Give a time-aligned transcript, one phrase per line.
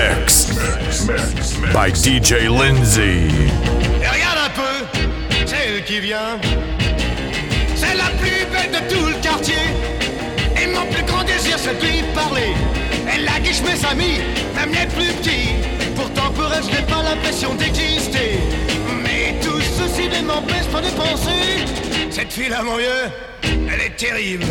[0.00, 0.46] mix
[1.72, 3.28] by DJ Lindsay.
[4.02, 6.38] Et regarde un peu, celle qui vient.
[7.74, 9.64] C'est la plus belle de tout le quartier.
[10.60, 12.54] Et mon plus grand désir, c'est de lui parler.
[13.12, 14.20] Elle a guiche mes amis,
[14.54, 15.54] même les plus petits.
[15.96, 18.40] Pourtant pour elle, je n'ai pas l'impression d'exister.
[19.02, 21.64] Mais tout ceci ne m'empêche pas de penser.
[22.10, 23.04] Cette fille-là, mon vieux,
[23.42, 24.44] elle est terrible.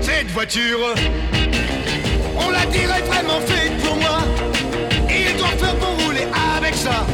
[0.00, 0.94] Cette voiture.
[2.36, 4.18] On la dirait vraiment faite pour moi.
[5.08, 7.06] Et il doit faire pour rouler avec ça.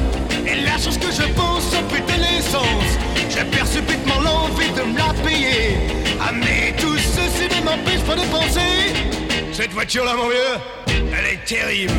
[0.47, 2.91] Et la chose que je pense, c'est putain l'essence.
[3.31, 5.79] Je perds subitement l'envie de me la payer.
[6.21, 8.93] Ah mais tout ceci ne m'empêche pas de penser.
[9.53, 11.93] Cette voiture-là, mon vieux, elle est terrible.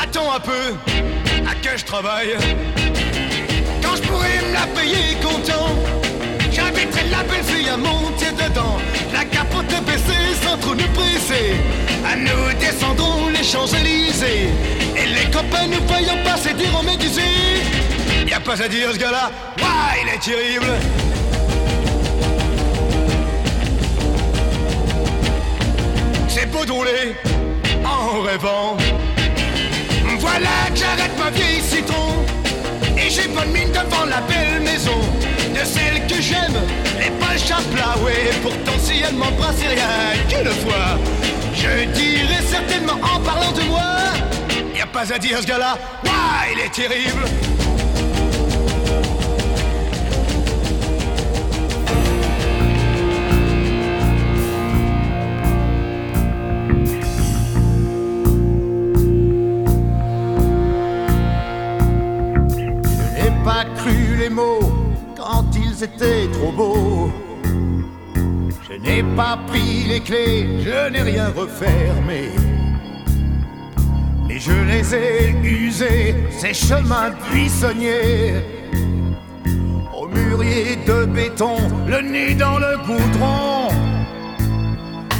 [0.00, 0.74] Attends un peu,
[1.48, 2.36] à que je travaille?
[4.06, 5.68] Je pourrais me la payer content,
[6.52, 8.78] j'inviterai la belle fille à monter dedans.
[9.12, 11.56] La capote baissée sans trop nous presser.
[12.08, 14.50] À nous descendrons les Champs-Élysées.
[14.96, 17.22] Et les copains nous voyant passer diront médusés.
[18.28, 20.72] Y a pas à dire ce gars-là, Ouah, il est terrible.
[26.28, 27.16] C'est beau de rouler
[27.84, 28.76] en rêvant.
[30.18, 31.45] Voilà que j'arrête ma Et
[33.16, 34.98] j'ai bonne mine devant la belle maison
[35.54, 36.56] De celle que j'aime,
[36.98, 37.38] les balles
[37.76, 40.98] là Ouais, pourtant si elle m'embrasse rien qu'une fois.
[41.54, 43.82] Je dirais certainement en parlant de moi
[44.76, 47.24] Y a pas à dire ce gars-là, Ouah, il est terrible
[65.78, 67.10] ils étaient trop beaux.
[68.68, 72.30] Je n'ai pas pris les clés, je n'ai rien refermé.
[74.26, 78.34] Mais je les ai usés, ces chemins buissonniers.
[79.94, 81.56] Au mûrier de béton,
[81.86, 83.68] le nez dans le goudron.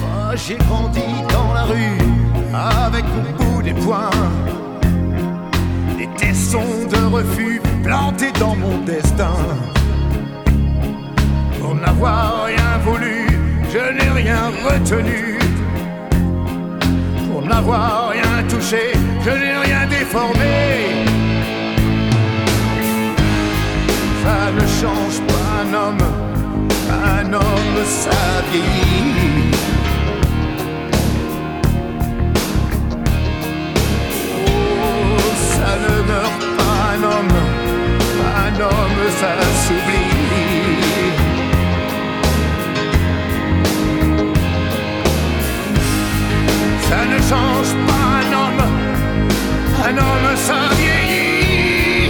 [0.00, 1.98] Moi, j'ai grandi dans la rue
[2.52, 4.10] avec au bout des poings
[5.98, 9.36] des tessons de refus plantés dans mon destin.
[11.66, 13.27] Pour n'avoir rien voulu,
[13.72, 15.37] je n'ai rien retenu.
[17.28, 18.93] Pour n'avoir rien touché,
[19.25, 20.55] je n'ai rien déformé.
[24.22, 26.06] Ça ne change pas un homme,
[27.19, 28.22] un homme ça
[28.53, 29.50] vieillit.
[34.47, 35.19] Oh,
[35.59, 37.38] ça ne meurt pas un homme,
[38.47, 39.32] un homme ça
[39.65, 40.25] s'oublie.
[46.88, 48.64] Ça ne change pas un homme,
[49.88, 52.06] un homme ça vieillit.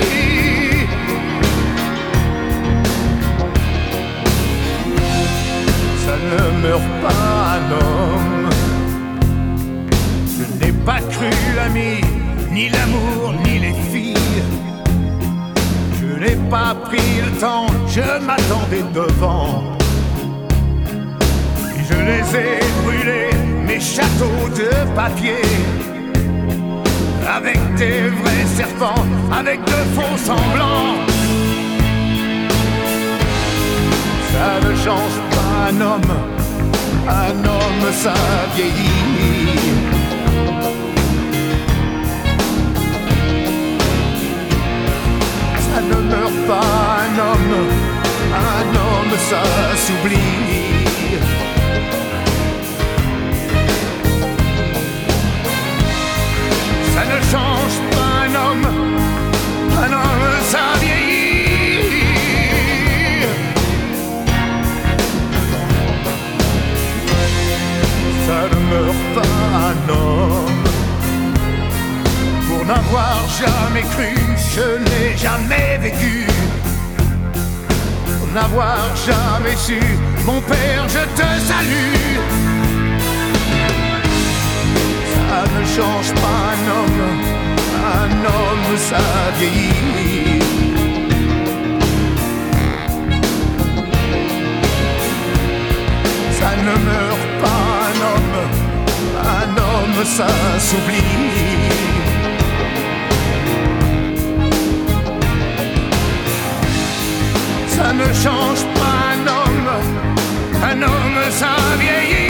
[6.05, 7.25] Ça ne meurt pas
[7.57, 8.51] un homme.
[10.37, 11.95] Je n'ai pas cru l'ami,
[12.53, 14.43] ni l'amour, ni les filles.
[15.99, 19.63] Je n'ai pas pris le temps, je m'attendais devant.
[21.75, 23.31] Et je les ai brûlés,
[23.77, 25.43] mes châteaux de papier.
[27.37, 30.97] Avec des vrais serpents, avec de faux semblants.
[34.33, 36.15] Ça ne change pas un homme,
[37.09, 38.15] un homme ça
[38.55, 39.61] vieillit.
[45.69, 46.71] Ça ne meurt pas
[47.05, 47.57] un homme,
[48.55, 49.43] un homme ça
[49.85, 51.46] s'oublie.
[57.31, 58.69] Change pas un homme,
[59.85, 61.27] un homme ça vieillit.
[68.27, 69.37] Ça ne meurt pas
[69.71, 70.65] un homme.
[72.49, 74.13] Pour n'avoir jamais cru,
[74.55, 76.27] je n'ai jamais vécu.
[78.19, 79.81] Pour n'avoir jamais su,
[80.25, 82.56] mon père, je te salue.
[85.47, 87.03] Ça ne change pas un homme,
[88.03, 88.97] un homme ça
[89.39, 90.43] vieillit.
[96.33, 98.39] Ça ne meurt pas un homme,
[99.23, 100.27] un homme ça
[100.59, 101.87] s'oublie.
[107.97, 109.71] ne change pas un homme,
[110.63, 112.26] un homme sans vieillir.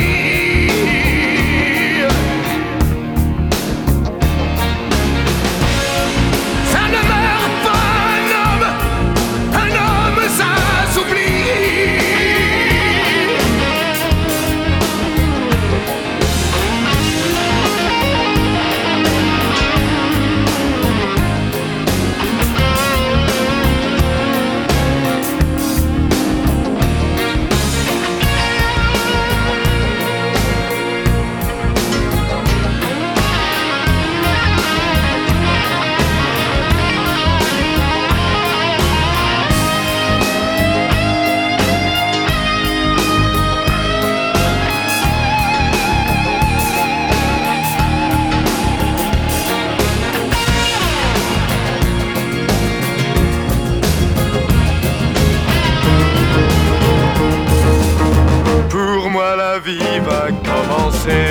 [59.67, 61.27] Vie va commencer.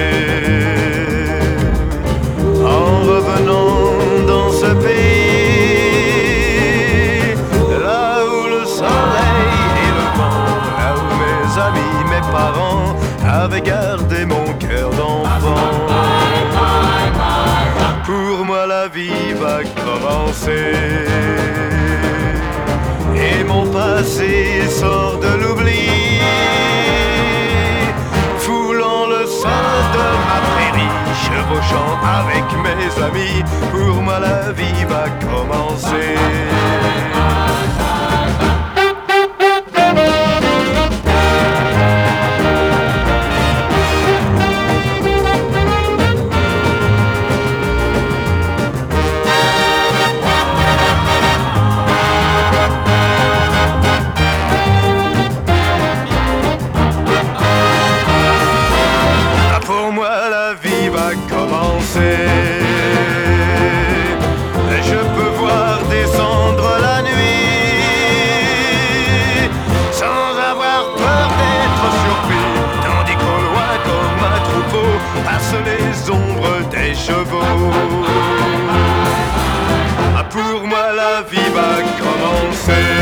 [2.62, 5.36] En revenant dans ce pays
[7.86, 9.52] Là où le soleil
[9.84, 10.48] et le vent
[10.80, 12.90] Là où mes amis, mes parents
[13.44, 15.72] Avaient gardé mon cœur d'enfant.
[18.06, 20.74] Pour moi la vie va commencer.
[23.16, 25.90] Et mon passé sort de l'oubli,
[31.46, 33.44] chevauchant avec mes amis.
[33.72, 37.15] Pour moi, la vie va commencer.
[81.56, 82.95] Va commencer.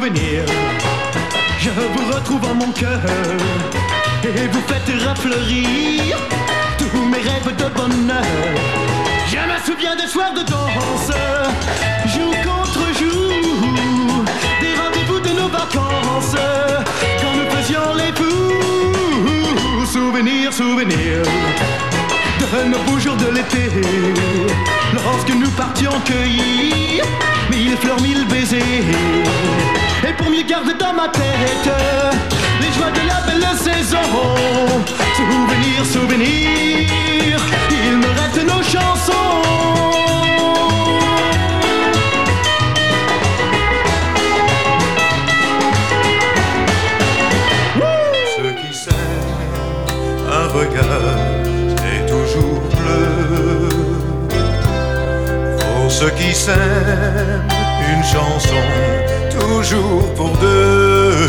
[0.00, 3.00] Je vous retrouve en mon cœur
[4.22, 6.16] et vous faites rafleurir
[6.78, 8.22] tous mes rêves de bonheur.
[9.26, 11.10] Je me souviens des soirs de danse,
[12.14, 14.24] jour contre jour,
[14.60, 16.36] des rendez-vous de nos vacances
[17.20, 19.84] quand nous faisions les fous.
[19.84, 21.22] Souvenir, souvenir
[22.52, 23.70] de nos beaux jours de l'été,
[24.94, 27.04] lorsque nous partions cueillir
[27.50, 28.62] mille fleurs, mille baisers.
[30.08, 31.70] Et pour mieux garder dans ma tête
[32.60, 33.98] les joies de la belle saison,
[35.16, 37.38] souvenir, souvenir,
[37.70, 39.12] il me reste nos chansons.
[50.30, 51.27] Un regard.
[55.58, 57.48] Pour ceux qui s'aiment,
[57.92, 58.62] une chanson,
[59.38, 61.28] toujours pour deux.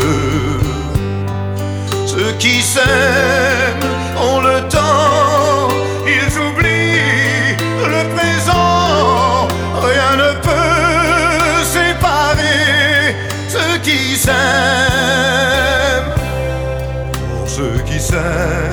[2.06, 3.86] Ceux qui s'aiment
[4.20, 5.68] ont le temps,
[6.06, 7.56] ils oublient
[7.94, 9.48] le présent.
[9.80, 13.16] Rien ne peut séparer
[13.48, 14.34] ceux qui s'aiment.
[17.30, 18.69] Pour ceux qui s'aiment,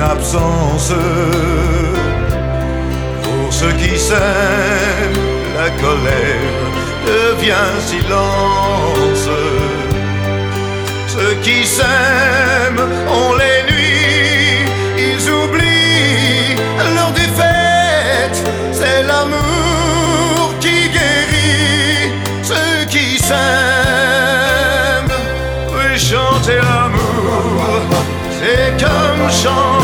[0.00, 0.92] absence.
[3.22, 5.20] Pour ceux qui s'aiment,
[5.56, 6.70] la colère
[7.06, 9.28] devient silence.
[11.06, 14.64] Ceux qui s'aiment ont les nuits,
[14.96, 16.56] ils oublient
[16.94, 18.38] leur défaite.
[18.72, 22.12] C'est l'amour qui guérit.
[22.42, 25.12] Ceux qui s'aiment,
[25.72, 27.82] oui, chanter l'amour,
[28.38, 29.79] c'est comme chanter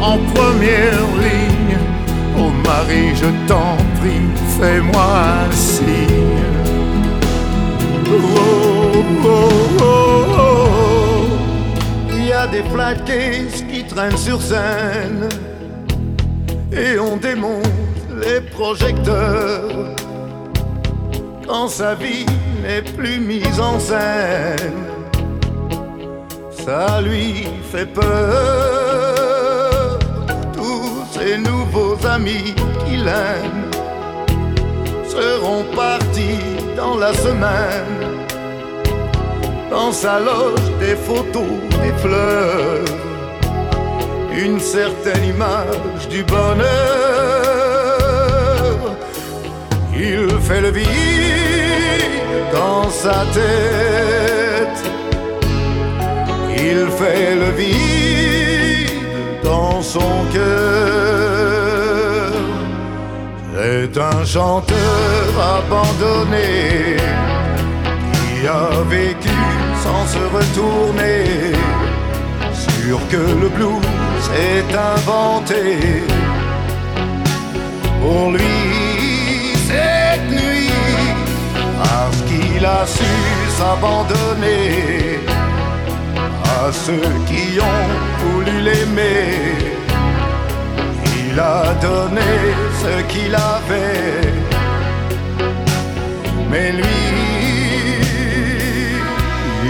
[0.00, 1.78] en première ligne.
[2.38, 4.28] Oh Marie, je t'en prie,
[4.58, 5.06] fais-moi
[5.46, 6.44] un signe.
[8.06, 9.30] Oh, oh,
[9.80, 11.26] oh, oh.
[12.12, 15.28] Il y a des flat cases qui traînent sur scène
[16.72, 17.66] et on démonte
[18.22, 19.94] les projecteurs
[21.46, 22.26] quand sa vie
[22.62, 24.93] n'est plus mise en scène.
[26.64, 29.18] Ça lui fait peur.
[30.54, 32.54] Tous ses nouveaux amis
[32.86, 33.70] qu'il aime
[35.06, 36.38] seront partis
[36.74, 38.00] dans la semaine.
[39.70, 42.84] Dans sa loge, des photos, des fleurs,
[44.32, 46.64] une certaine image du bonheur.
[49.94, 50.86] Il fait le vide
[52.54, 54.43] dans sa tête.
[56.66, 58.90] Il fait le vide
[59.42, 60.44] dans son cœur.
[63.54, 66.96] C'est un chanteur abandonné
[68.12, 69.36] qui a vécu
[69.84, 71.52] sans se retourner.
[72.54, 75.64] Sûr que le blues est inventé
[78.00, 78.60] pour lui
[79.68, 80.70] cette nuit
[81.82, 83.12] parce qu'il a su
[83.58, 85.33] s'abandonner
[86.66, 87.90] à ceux qui ont
[88.22, 89.34] voulu l'aimer.
[91.18, 92.32] Il a donné
[92.82, 94.32] ce qu'il avait,
[96.50, 97.00] mais lui,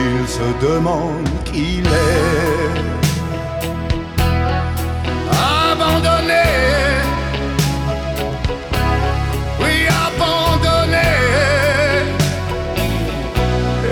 [0.02, 2.74] il se demande qui est.
[5.70, 6.48] Abandonné,
[9.60, 9.74] oui,
[10.06, 11.10] abandonné.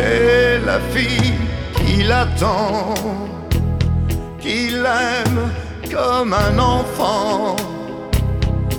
[0.05, 1.32] Et la fille
[2.13, 2.95] qui l'attend,
[4.39, 5.51] qui l'aime
[5.91, 7.57] comme un enfant,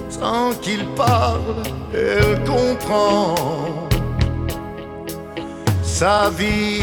[0.09, 3.35] sans qu'il parle, elle comprend.
[5.83, 6.81] Sa vie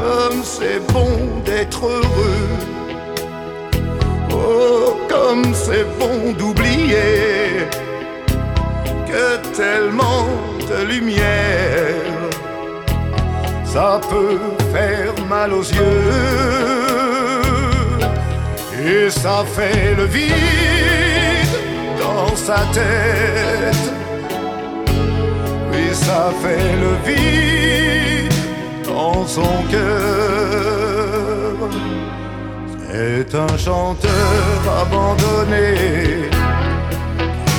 [0.00, 2.48] comme c'est bon d'être heureux.
[4.32, 7.66] Oh, comme c'est bon d'oublier
[9.06, 10.26] que tellement
[10.70, 12.19] de lumière,
[13.72, 14.38] ça peut
[14.72, 16.02] faire mal aux yeux.
[18.82, 21.54] Et ça fait le vide
[21.98, 23.86] dans sa tête.
[25.70, 28.34] Oui, ça fait le vide
[28.88, 31.52] dans son cœur.
[32.90, 35.74] C'est un chanteur abandonné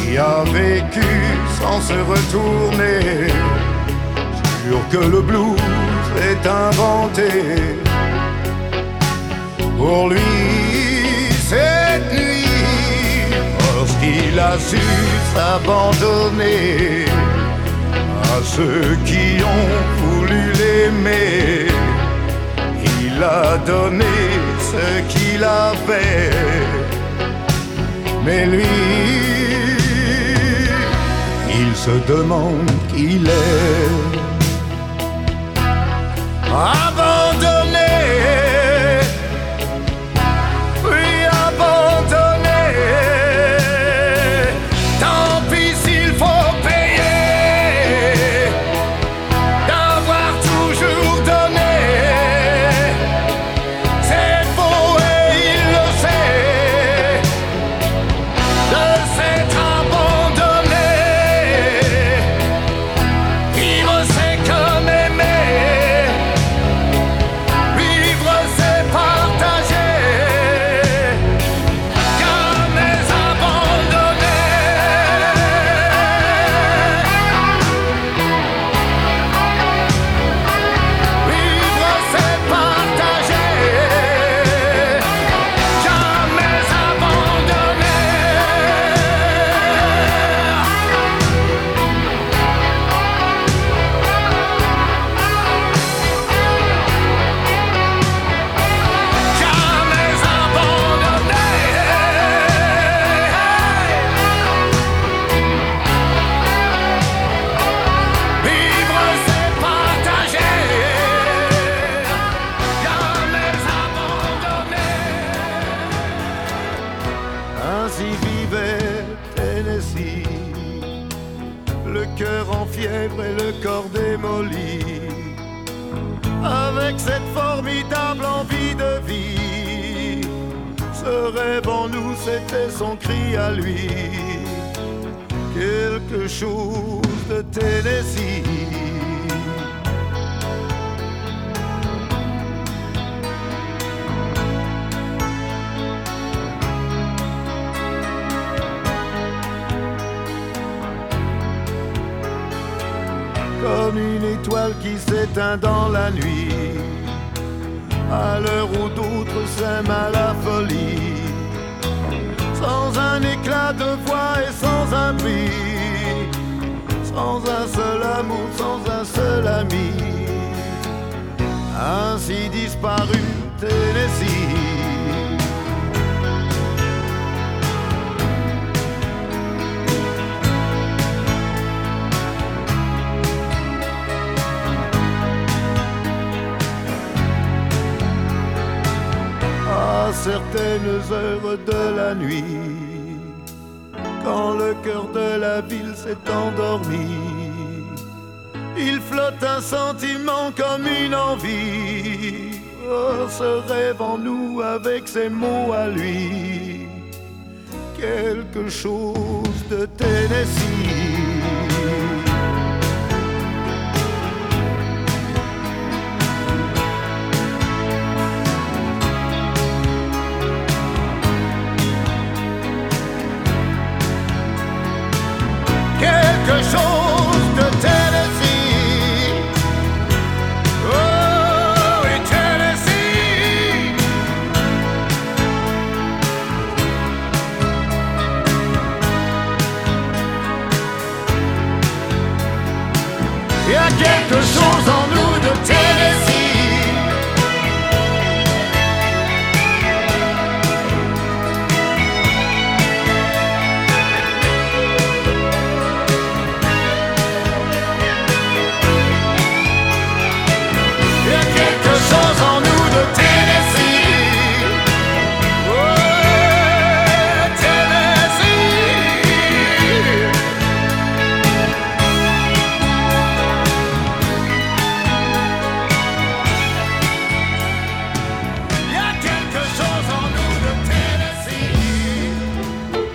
[0.02, 1.08] qui a vécu
[1.60, 3.32] sans se retourner.
[4.66, 5.81] Jure que le blues
[6.30, 7.32] est inventé
[9.78, 10.20] pour lui
[11.50, 12.46] cette nuit,
[13.76, 14.78] lorsqu'il a su
[15.34, 17.06] s'abandonner
[18.34, 21.68] à ceux qui ont voulu l'aimer,
[23.04, 24.16] il a donné
[24.72, 26.32] ce qu'il avait.
[28.24, 28.78] Mais lui,
[31.50, 34.21] il se demande qui il est.
[36.54, 36.91] Abandonné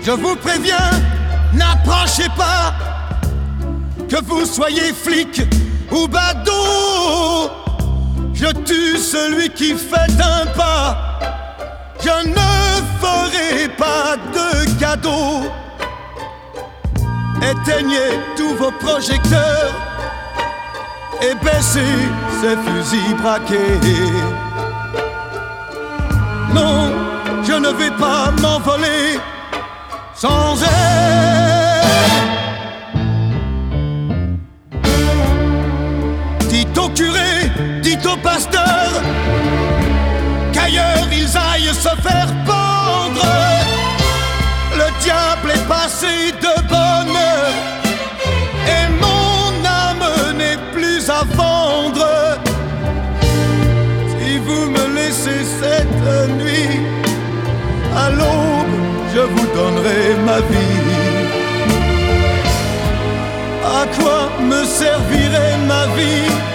[0.06, 0.92] Je vous préviens,
[1.52, 2.72] n'approchez pas,
[4.08, 5.42] que vous soyez flic
[5.90, 7.50] ou badaud.
[8.32, 11.18] Je tue celui qui fait un pas.
[12.00, 12.48] Je ne
[13.00, 15.50] ferai pas de cadeau.
[17.42, 19.74] Éteignez tous vos projecteurs
[21.20, 21.98] et baissez
[22.40, 23.80] ces fusils braqués.
[26.54, 26.92] Non,
[27.42, 29.18] je ne vais pas m'envoler
[30.16, 30.66] sans elle.
[36.48, 37.50] Dites au curé,
[37.82, 38.90] dites au pasteur
[40.52, 43.26] qu'ailleurs ils aillent se faire pendre.
[44.80, 47.18] Le diable est passé de bonne
[48.76, 52.38] et mon âme n'est plus à vendre.
[54.18, 56.86] Si vous me laissez cette nuit
[57.96, 58.45] vous
[59.56, 60.80] donnerai ma vie.
[63.78, 66.45] À quoi me servirait ma vie?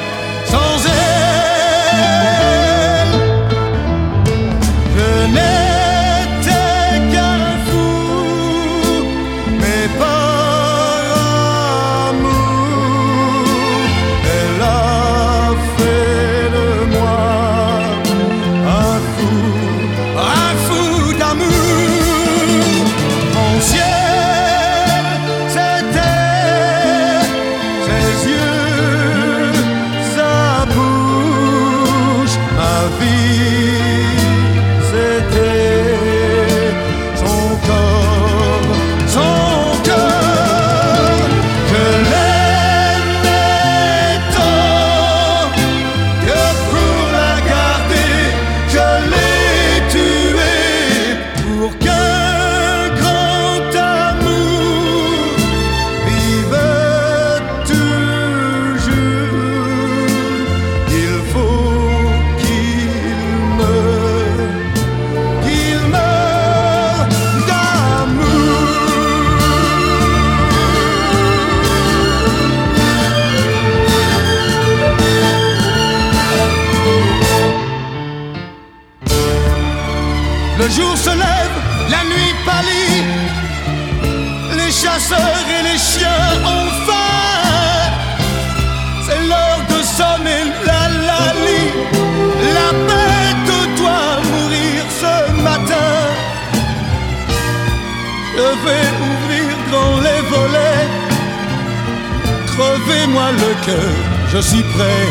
[103.66, 103.96] Cœur,
[104.34, 105.08] je suis prêt.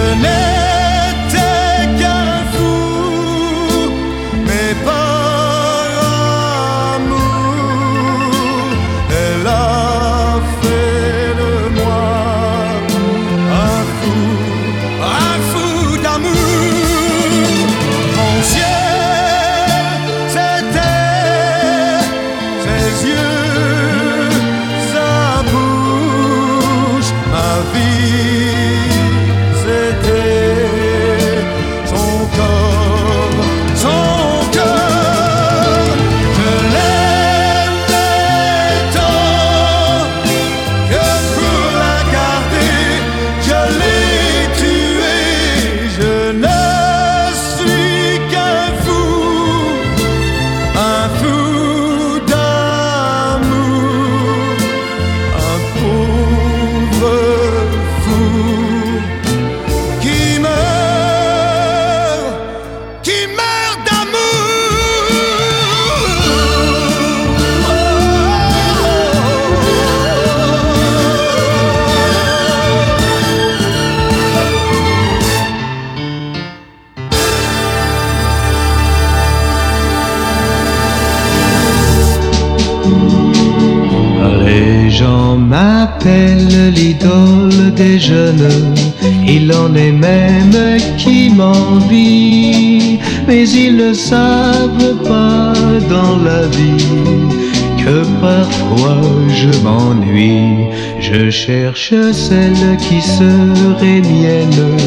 [89.26, 95.54] il en est même qui m'envie, mais ils ne savent pas
[95.90, 97.38] dans la vie
[97.84, 100.68] que parfois je m'ennuie.
[101.00, 104.78] Je cherche celle qui serait mienne,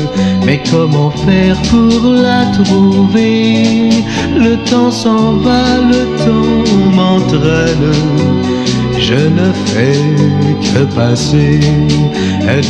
[0.44, 3.90] mais comment faire pour la trouver?
[4.37, 8.39] Le temps s'en va, le temps m'entraîne.
[9.00, 10.02] Je ne fais
[10.68, 11.60] que passer.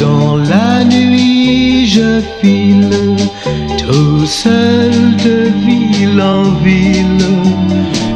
[0.01, 3.17] Dans la nuit, je file
[3.79, 4.93] tout seul
[5.25, 7.27] de ville en ville.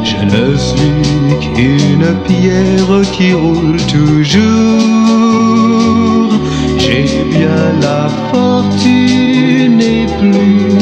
[0.03, 1.03] Je ne suis
[1.41, 4.43] qu'une pierre qui roule toujours.
[6.77, 10.77] J'ai bien la fortune et plus,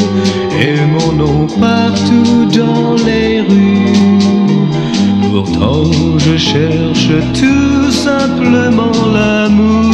[0.62, 3.33] et mon nom partout dans les.
[5.46, 9.90] Pourtant je cherche tout simplement l'amour.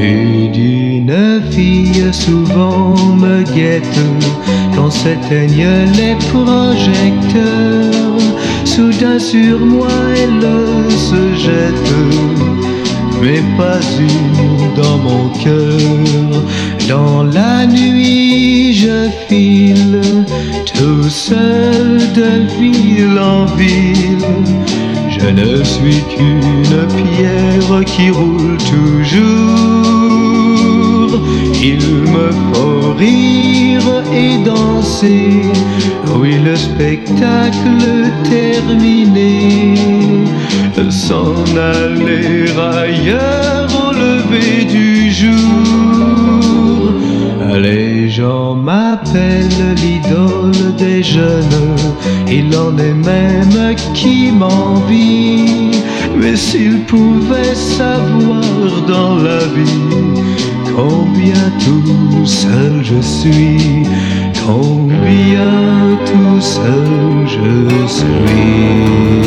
[0.00, 4.00] Et d'une fille souvent me guette
[4.74, 7.92] quand s'éteignent les projecteurs.
[8.64, 10.46] Soudain sur moi elle
[10.90, 11.92] se jette
[13.20, 16.42] mais pas une dans mon cœur.
[16.88, 20.17] Dans la nuit, je file
[22.58, 24.24] ville en ville.
[25.08, 29.48] Je ne suis qu'une pierre qui roule toujours.
[31.62, 31.82] Il
[32.14, 35.42] me faut rire et danser.
[36.16, 37.82] Oui, le spectacle
[38.24, 39.74] terminé
[40.90, 46.92] s'en aller ailleurs au lever du jour.
[47.58, 51.76] Les gens m'appellent l'idole des jeunes,
[52.30, 55.82] il en est même qui m'envie.
[56.16, 58.42] Mais s'ils pouvaient savoir
[58.86, 60.18] dans la vie
[60.76, 63.86] combien tout seul je suis,
[64.46, 69.18] combien tout seul je suis.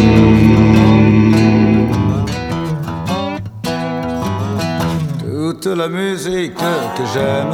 [5.23, 7.53] Toute la musique que j'aime,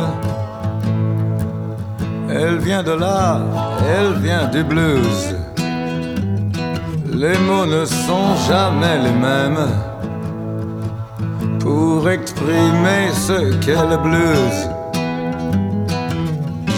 [2.84, 3.40] de là,
[3.88, 5.36] elle vient du blues.
[7.12, 9.68] Les mots ne sont jamais les mêmes
[11.60, 14.70] pour exprimer ce qu'est le blues.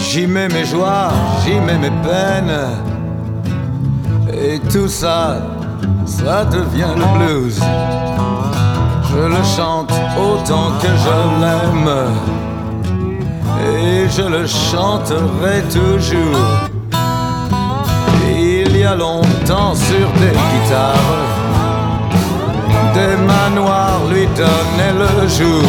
[0.00, 1.10] J'y mets mes joies,
[1.44, 2.60] j'y mets mes peines,
[4.32, 5.38] et tout ça,
[6.06, 7.60] ça devient le blues.
[9.10, 12.39] Je le chante autant que je l'aime
[13.66, 16.48] et je le chanterai toujours.
[18.28, 21.26] Il y a longtemps sur des guitares,
[22.94, 25.68] des manoirs lui donnaient le jour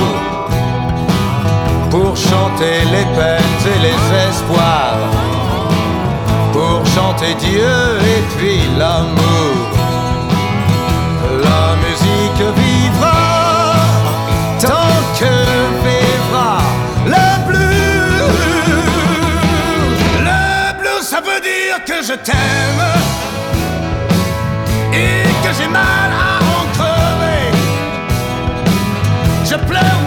[1.89, 5.04] pour chanter les peines et les espoirs,
[6.54, 7.75] pour chanter Dieu
[8.15, 9.81] et puis l'amour.
[21.86, 22.86] Que je t'aime
[24.93, 27.51] et que j'ai mal à en crever.
[29.45, 30.01] Je pleure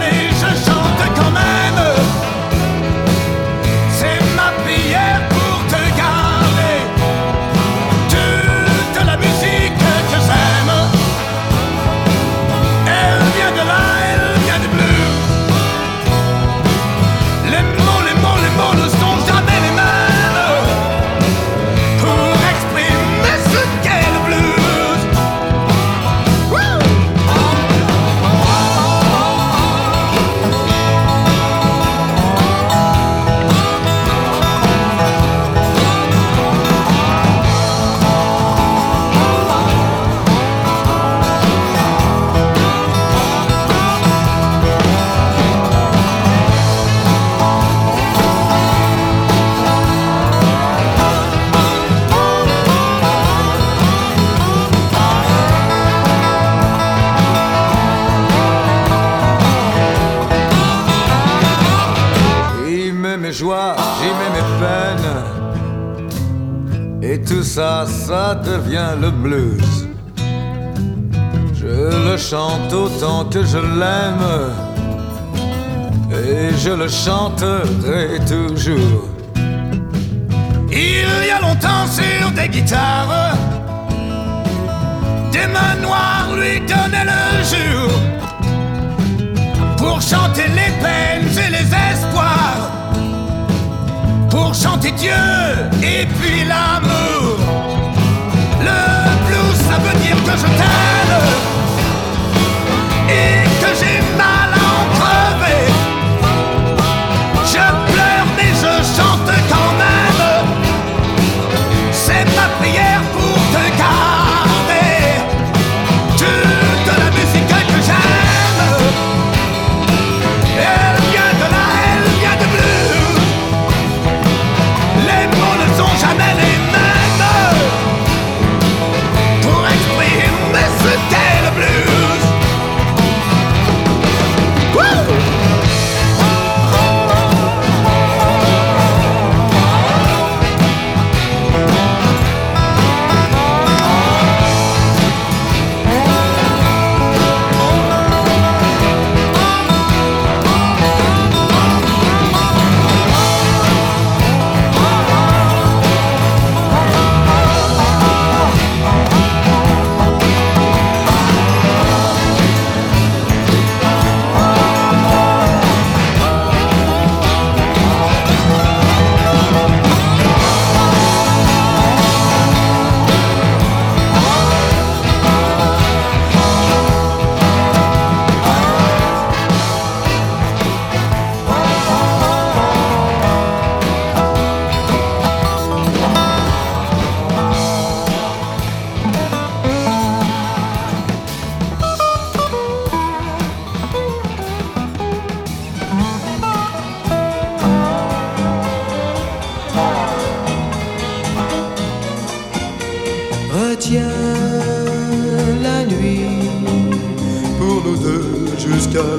[67.55, 69.87] ça, ça devient le blues.
[71.53, 71.75] Je
[72.09, 74.27] le chante autant que je l'aime.
[76.11, 79.07] Et je le chanterai toujours.
[80.69, 83.37] Il y a longtemps sur des guitares,
[85.31, 87.89] des mains noires lui donnaient le jour
[89.77, 92.63] pour chanter les peines et les espoirs,
[94.55, 95.11] chanter Dieu
[95.83, 97.37] et puis l'amour.
[98.61, 100.75] Le blues, ça veut dire que je t'aime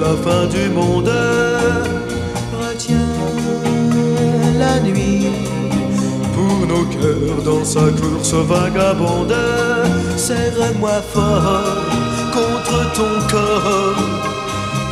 [0.07, 1.13] la fin du monde.
[2.63, 3.15] Retiens
[4.63, 5.27] la nuit
[6.35, 9.37] Pour nos cœurs dans sa course vagabonde.
[10.17, 11.79] Serre-moi fort
[12.37, 14.03] contre ton corps.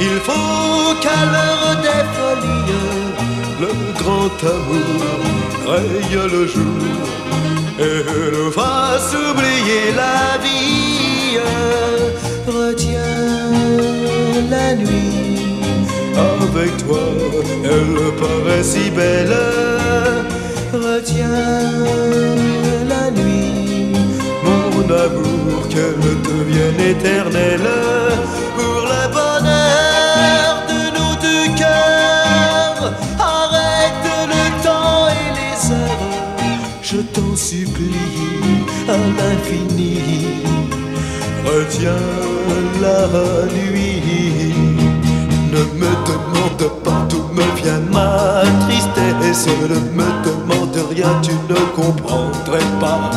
[0.01, 2.73] Il faut qu'à l'heure des folies,
[3.65, 5.05] le grand amour
[5.69, 6.85] raye le jour
[7.87, 8.01] et
[8.35, 11.39] nous fasse oublier la vie.
[12.47, 13.94] Retiens
[14.51, 15.51] la nuit
[16.17, 17.05] Avec toi,
[17.65, 19.37] elle paraît si belle.
[20.73, 21.85] Retiens
[22.89, 23.93] la nuit
[24.43, 27.71] Mon amour, qu'elle devienne éternelle
[28.57, 32.93] pour le bonheur de nos deux cœurs.
[33.19, 37.95] Arrête le temps et les heures, je t'en supplie
[38.89, 39.74] à l'infini.
[41.75, 41.91] Retiens
[42.81, 44.55] la nuit.
[45.51, 49.49] Ne me demande pas d'où me vient ma tristesse.
[49.69, 53.11] Ne me demande rien, tu ne comprendrais pas.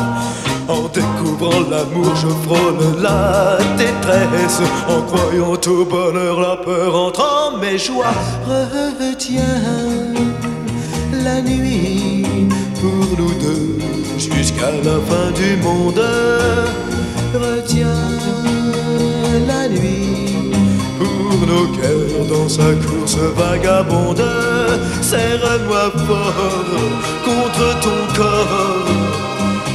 [0.67, 4.61] En découvrant l'amour, je frôle la détresse.
[4.89, 8.17] En croyant au bonheur, la peur entre en mes joies.
[8.47, 9.43] Retiens
[11.23, 12.25] la nuit
[12.81, 13.77] Pour nous deux,
[14.17, 16.01] jusqu'à la fin du monde.
[17.33, 18.36] Retiens
[19.45, 20.33] la nuit
[20.97, 24.23] Pour nos cœurs dans sa course vagabonde.
[25.01, 26.65] Serre-moi fort
[27.25, 28.87] contre ton corps.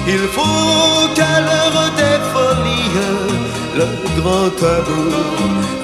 [0.07, 2.99] Il faut qu'à l'heure des folies,
[3.77, 3.87] le
[4.21, 5.15] grand amour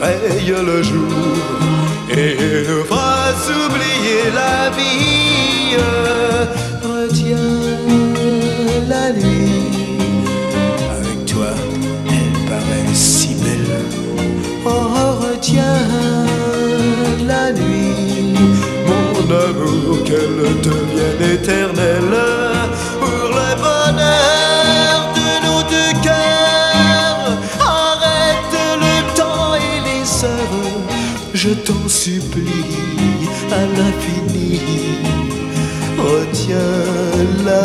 [0.02, 1.58] raye le jour
[2.10, 2.36] et
[2.68, 5.76] nous fasse oublier la vie.
[6.82, 7.36] Retiens
[8.88, 9.77] la nuit
[15.38, 16.26] retiens
[17.26, 18.34] la nuit
[18.86, 22.16] Mon amour, qu'elle devienne éternelle
[23.00, 27.30] pour le bonheur de nos deux cœurs.
[27.60, 30.80] Arrête le temps et les heures,
[31.34, 32.66] je t'en supplie
[33.52, 34.60] à l'infini.
[35.98, 36.78] Retiens
[37.44, 37.64] la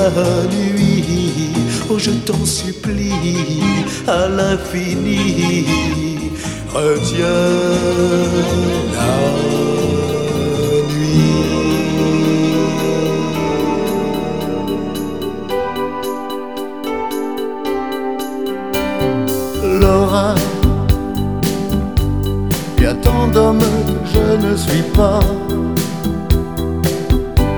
[0.56, 1.54] nuit,
[1.90, 3.62] oh je t'en supplie
[4.08, 6.13] à l'infini.
[6.76, 7.28] Retiens
[8.94, 9.14] la
[10.90, 11.34] nuit.
[19.80, 20.34] Laura,
[22.82, 25.20] y a tant d'hommes que je ne suis pas.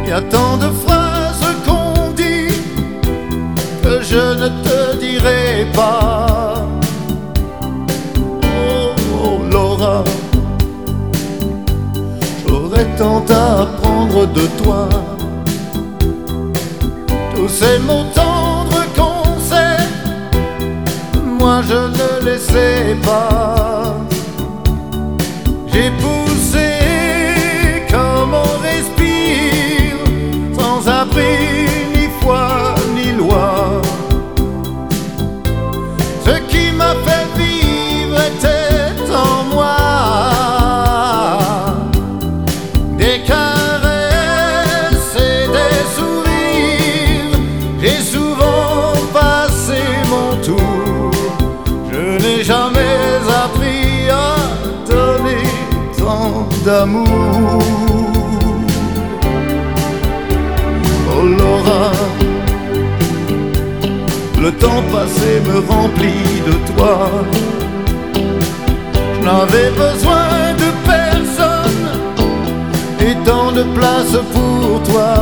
[0.06, 2.54] Y a tant de phrases qu'on dit
[3.82, 6.25] que je ne te dirai pas.
[14.34, 14.90] De toi.
[17.36, 19.86] Tous ces mots tendres qu'on sait
[21.46, 23.75] moi je ne les sais pas.
[56.66, 57.62] D'amour.
[61.12, 61.92] Oh Laura,
[64.42, 66.98] le temps passé me remplit de toi.
[69.14, 70.28] Je n'avais besoin
[70.64, 71.86] de personne
[73.08, 75.14] et tant de place pour toi.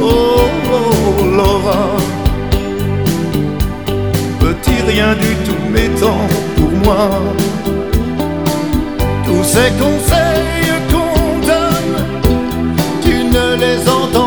[0.00, 1.86] Oh, oh Laura
[4.40, 6.26] petit rien du tout m'étant
[6.56, 7.08] pour moi.
[9.44, 11.96] Ces conseils qu'on donne,
[13.02, 14.21] tu ne les entendras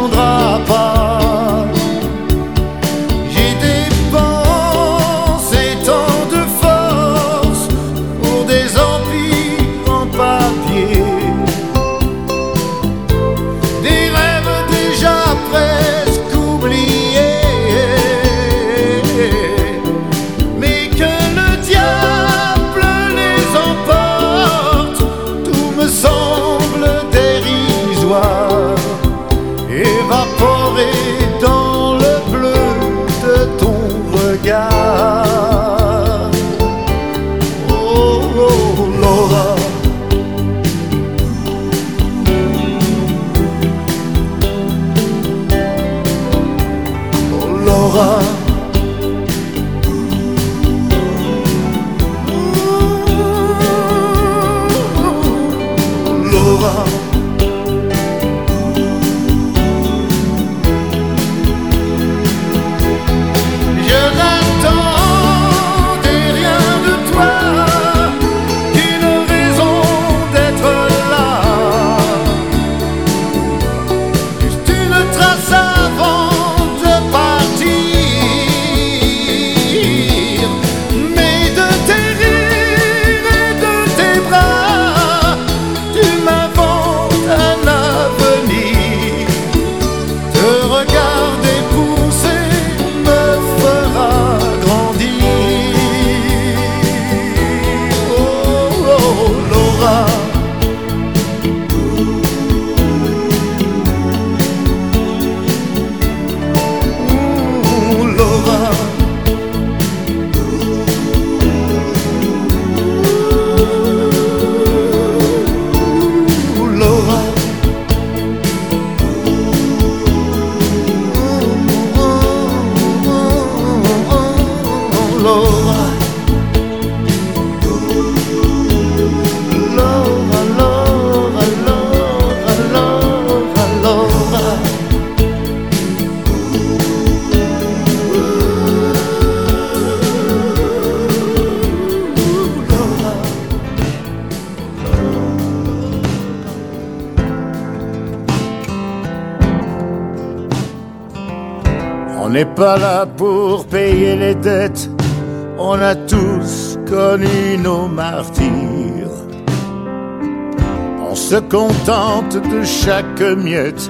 [161.29, 163.87] se contente de chaque miette,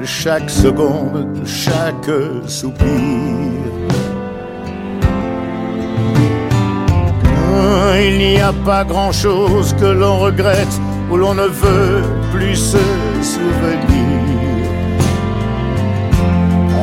[0.00, 2.10] de chaque seconde, de chaque
[2.46, 2.86] soupir.
[7.52, 10.74] Ah, Il n'y a pas grand-chose que l'on regrette,
[11.10, 12.02] où l'on ne veut
[12.32, 12.84] plus se
[13.20, 14.62] souvenir.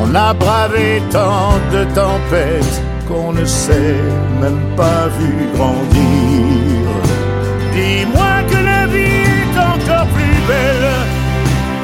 [0.00, 4.04] On a bravé tant de tempêtes qu'on ne s'est
[4.40, 6.86] même pas vu grandir.
[7.74, 8.37] Dis-moi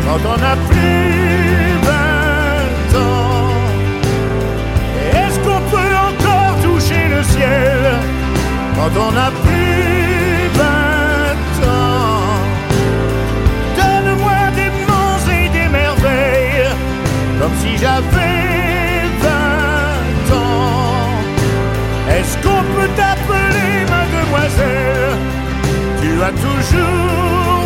[0.06, 3.52] quand on a plus vingt ans.
[5.12, 7.78] Est-ce qu'on peut encore toucher le ciel
[8.76, 12.38] quand on a plus vingt ans?
[13.76, 16.70] Donne-moi des monts et des merveilles
[17.40, 21.10] comme si j'avais vingt ans.
[22.16, 25.18] Est-ce qu'on peut t'appeler mademoiselle?
[26.00, 27.63] Tu as toujours.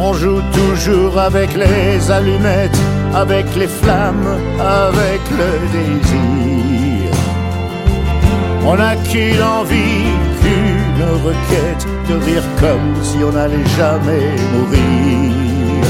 [0.00, 2.80] On joue toujours avec les allumettes,
[3.14, 7.10] avec les flammes, avec le désir.
[8.64, 10.04] On n'a qu'une envie,
[10.40, 15.84] qu'une requête de rire comme si on n'allait jamais mourir.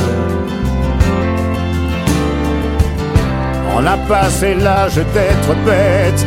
[3.76, 6.26] On a passé l'âge d'être bête,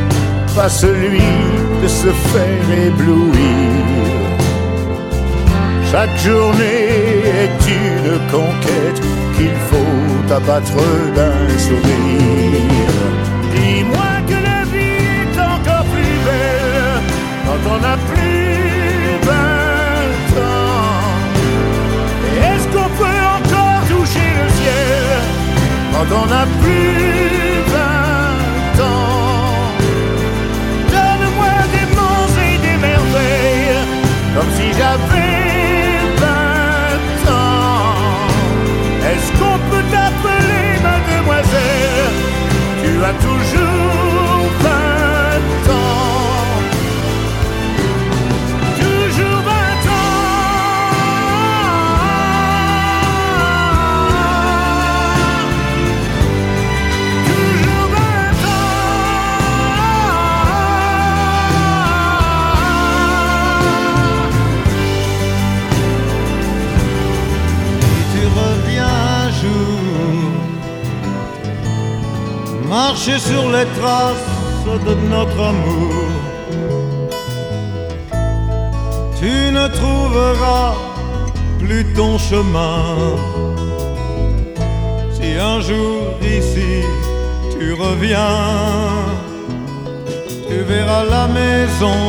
[0.56, 1.22] pas celui
[1.82, 3.72] de se faire éblouir.
[5.92, 9.02] Chaque journée est une conquête
[9.36, 10.84] qu'il faut abattre
[11.16, 12.96] d'un sourire.
[13.56, 17.02] Dis-moi que la vie est encore plus belle
[17.46, 18.52] quand on a plus
[19.30, 21.12] vingt ans.
[22.28, 25.06] Et Est-ce qu'on peut encore toucher le ciel
[25.94, 27.41] quand on a plus
[34.36, 38.28] comme si j'avais vingt ans.
[39.10, 42.16] Est-ce qu'on peut t'appeler mademoiselle?
[42.84, 44.11] Tu as toujours
[72.72, 74.32] marcher sur les traces
[74.88, 76.06] de notre amour,
[79.20, 80.74] tu ne trouveras
[81.60, 82.78] plus ton chemin.
[85.16, 85.98] Si un jour
[86.38, 86.74] ici
[87.54, 88.40] tu reviens,
[90.48, 92.02] tu verras la maison.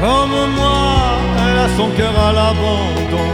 [0.00, 0.82] Comme moi,
[1.44, 3.26] elle a son cœur à l'abandon.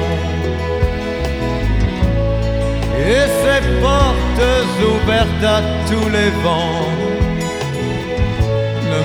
[3.82, 4.48] Portes
[4.92, 6.92] ouvertes à tous les vents.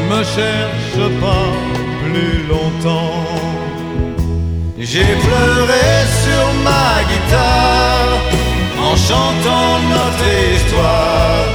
[0.09, 1.51] me cherche pas
[2.03, 3.25] plus longtemps.
[4.79, 5.89] J'ai pleuré
[6.23, 8.13] sur ma guitare
[8.87, 11.45] en chantant notre histoire.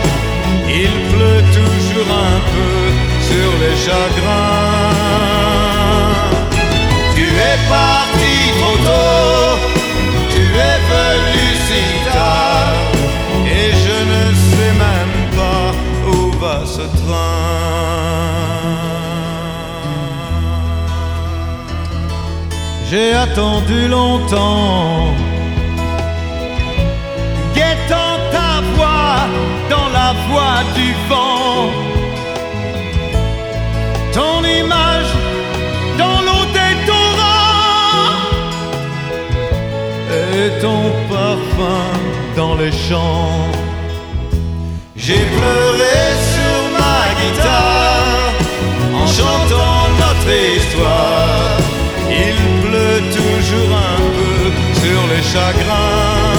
[0.68, 2.76] Il pleut toujours un peu
[3.28, 4.92] sur les chagrins.
[7.14, 9.58] Tu es parti trop tôt,
[10.34, 12.72] tu es venu si tard,
[22.90, 25.14] J'ai attendu longtemps,
[27.54, 29.18] guettant ta voix
[29.70, 31.70] dans la voix du vent,
[34.12, 35.12] ton image
[35.96, 38.18] dans l'eau des torrents.
[40.34, 41.84] Et ton parfum
[42.36, 43.52] dans les champs.
[44.96, 46.31] J'ai pleuré
[48.94, 51.56] en chantant notre histoire.
[52.10, 54.38] Il pleut toujours un peu
[54.80, 56.32] sur les chagrins.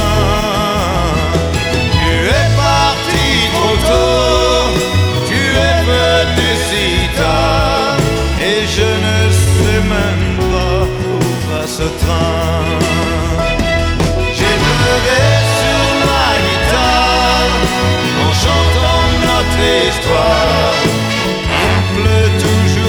[1.92, 2.10] Tu
[2.40, 4.66] es parti trop tôt,
[5.30, 7.98] tu es venu si tard,
[8.40, 9.20] et je ne
[9.50, 11.20] sais même pas où
[11.50, 13.53] va ce train.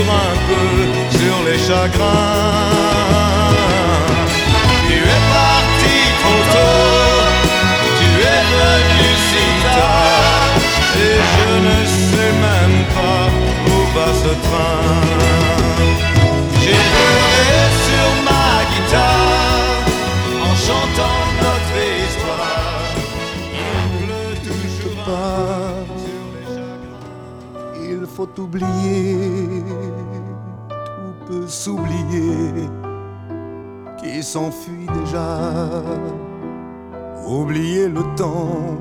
[0.09, 0.67] Un peu
[1.19, 2.75] sur les chagrins.
[4.87, 7.29] Tu es parti trop tôt,
[7.99, 10.55] tu es venu si tard,
[11.07, 11.79] et je ne
[12.09, 13.25] sais même pas
[13.67, 14.83] où va ce train.
[16.63, 19.75] J'ai pleuré sur ma guitare
[20.47, 21.14] en chantant
[28.39, 29.65] oublier,
[30.69, 32.69] tout peut s'oublier,
[33.99, 35.39] qui s'enfuit déjà.
[37.27, 38.77] Oublier le temps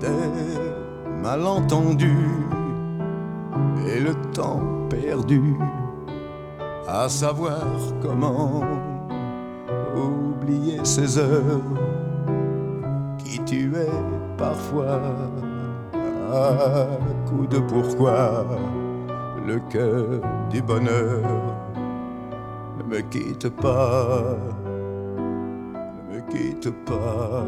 [0.00, 2.46] des malentendus
[3.86, 5.56] et le temps perdu,
[6.88, 7.62] à savoir
[8.00, 8.62] comment
[9.94, 11.60] oublier ces heures
[13.18, 14.00] qui tuaient
[14.38, 15.00] parfois
[16.32, 16.86] à
[17.28, 18.44] coup de pourquoi
[19.46, 20.20] le cœur
[20.50, 21.20] du bonheur
[22.78, 24.36] ne me quitte pas,
[25.06, 27.44] ne me quitte pas,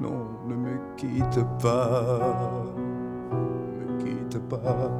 [0.00, 2.64] non, ne me quitte pas,
[3.30, 4.90] ne me quitte pas.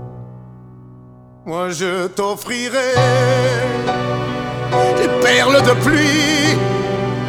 [1.46, 2.92] Moi je t'offrirai
[5.00, 6.58] des perles de pluie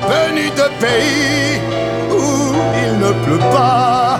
[0.09, 1.59] venues de pays
[2.11, 2.53] où
[2.83, 4.19] il ne pleut pas.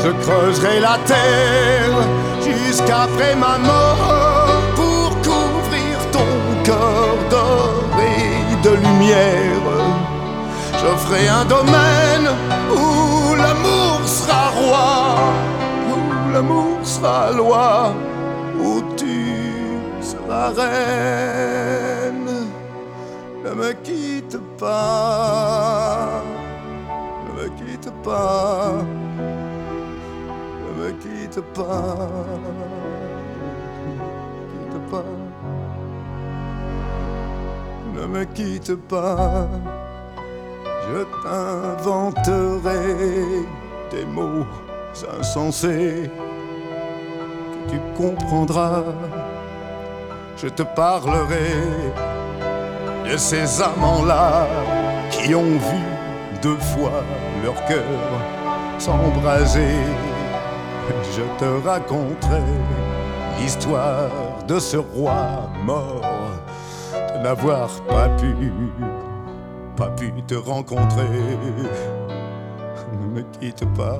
[0.00, 2.25] Je creuserai la terre
[2.64, 6.32] jusqu'après ma mort pour couvrir ton
[6.64, 8.16] corps doré
[8.62, 9.66] de lumière.
[10.80, 12.28] Je ferai un domaine
[12.70, 14.88] où l'amour sera roi,
[15.90, 17.92] où l'amour sera loi,
[18.60, 19.18] où tu
[20.00, 22.30] seras reine.
[23.44, 26.22] Ne me quitte pas,
[27.24, 28.84] ne me quitte pas,
[31.36, 32.08] ne me quitte pas,
[34.52, 35.04] quitte pas,
[37.94, 39.48] ne me quitte pas.
[40.88, 42.84] Je t'inventerai
[43.90, 44.46] des mots
[45.20, 46.10] insensés
[47.52, 48.84] que tu comprendras.
[50.36, 51.50] Je te parlerai
[53.10, 54.46] de ces amants-là
[55.10, 55.82] qui ont vu
[56.42, 57.02] deux fois
[57.42, 57.82] leur cœur
[58.78, 60.15] s'embraser.
[60.88, 62.42] Je te raconterai
[63.38, 64.10] l'histoire
[64.46, 66.02] de ce roi mort,
[66.92, 68.34] de n'avoir pas pu,
[69.76, 71.38] pas pu te rencontrer.
[72.92, 73.98] Ne me quitte pas,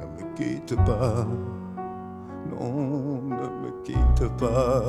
[0.00, 1.26] ne me quitte pas,
[2.50, 4.82] non, ne me quitte pas,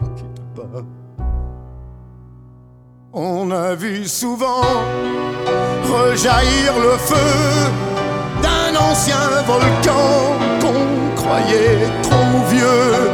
[0.00, 0.82] ne me quitte pas.
[3.12, 4.62] On a vu souvent
[5.84, 7.95] rejaillir le feu
[8.76, 9.16] d'un ancien
[9.46, 13.10] volcan qu'on croyait trop vieux.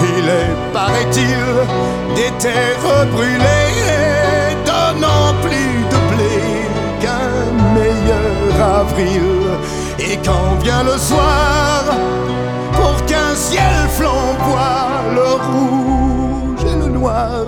[0.00, 6.38] Il est, paraît-il, des terres brûlées, donnant plus de blé
[7.00, 9.22] qu'un meilleur avril.
[9.98, 11.84] Et quand vient le soir,
[12.72, 17.44] pour qu'un ciel flamboie, le rouge et le noir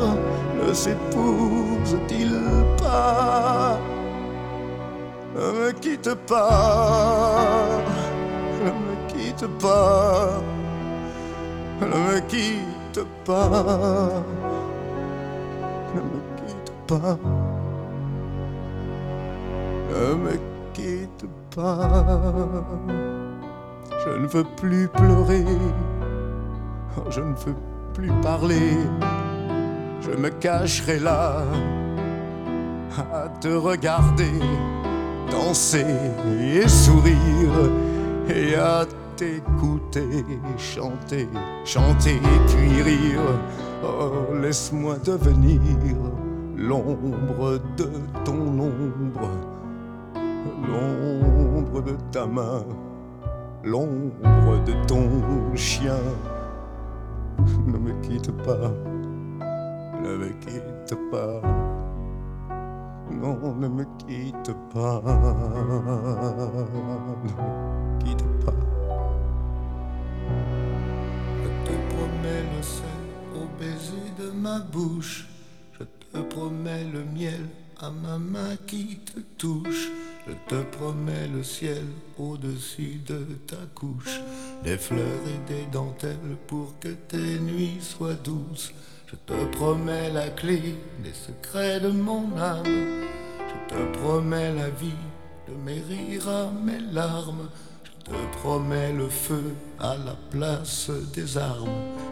[0.66, 2.40] ne s'épousent-ils
[2.82, 3.57] pas?
[5.68, 7.82] Me quitte pas,
[8.64, 10.40] ne me quitte pas,
[11.80, 14.24] Ne me quitte pas.
[15.94, 17.18] Ne me quitte pas.
[19.90, 20.32] Ne me
[20.72, 22.64] quitte pas.
[24.04, 25.44] Je ne veux plus pleurer.
[27.10, 27.56] Je ne veux
[27.92, 28.76] plus parler.
[30.00, 31.42] Je me cacherai là
[33.12, 34.40] à te regarder
[35.30, 35.86] danser
[36.54, 37.70] et sourire
[38.28, 38.84] et à
[39.16, 40.24] t'écouter
[40.56, 41.28] chanter,
[41.64, 43.20] chanter et puis rire.
[43.84, 45.60] Oh, laisse-moi devenir
[46.56, 47.90] l'ombre de
[48.24, 49.30] ton ombre,
[50.68, 52.64] l'ombre de ta main,
[53.64, 55.08] l'ombre de ton
[55.54, 56.02] chien.
[57.66, 58.72] Ne me quitte pas,
[60.02, 61.67] ne me quitte pas.
[63.20, 65.02] Non, ne me quitte pas.
[65.04, 65.10] Ne
[67.30, 67.38] me
[68.04, 68.54] quitte pas.
[71.42, 73.02] Je te promets le sel
[73.34, 75.26] au baiser de ma bouche.
[75.78, 77.48] Je te promets le miel
[77.80, 79.90] à ma main qui te touche.
[80.26, 81.86] Je te promets le ciel
[82.18, 84.20] au-dessus de ta couche.
[84.62, 88.72] Des fleurs et des dentelles pour que tes nuits soient douces.
[89.10, 92.66] Je te promets la clé des secrets de mon âme.
[92.66, 95.02] Je te promets la vie
[95.48, 97.48] de mes rires à mes larmes.
[97.84, 101.70] Je te promets le feu à la place des armes.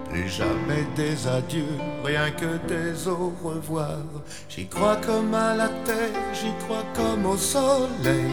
[0.09, 3.99] Plus jamais des adieux, rien que des au revoir.
[4.49, 8.33] J'y crois comme à la terre, j'y crois comme au soleil.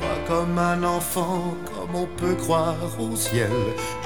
[0.00, 3.50] Crois comme un enfant, comme on peut croire au ciel.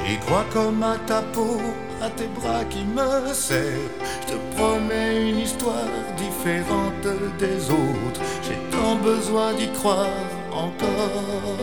[0.07, 1.61] J'y crois comme à ta peau,
[2.01, 3.91] à tes bras qui me serrent.
[4.23, 7.07] Je te promets une histoire différente
[7.39, 8.21] des autres.
[8.43, 10.07] J'ai tant besoin d'y croire
[10.51, 11.59] encore.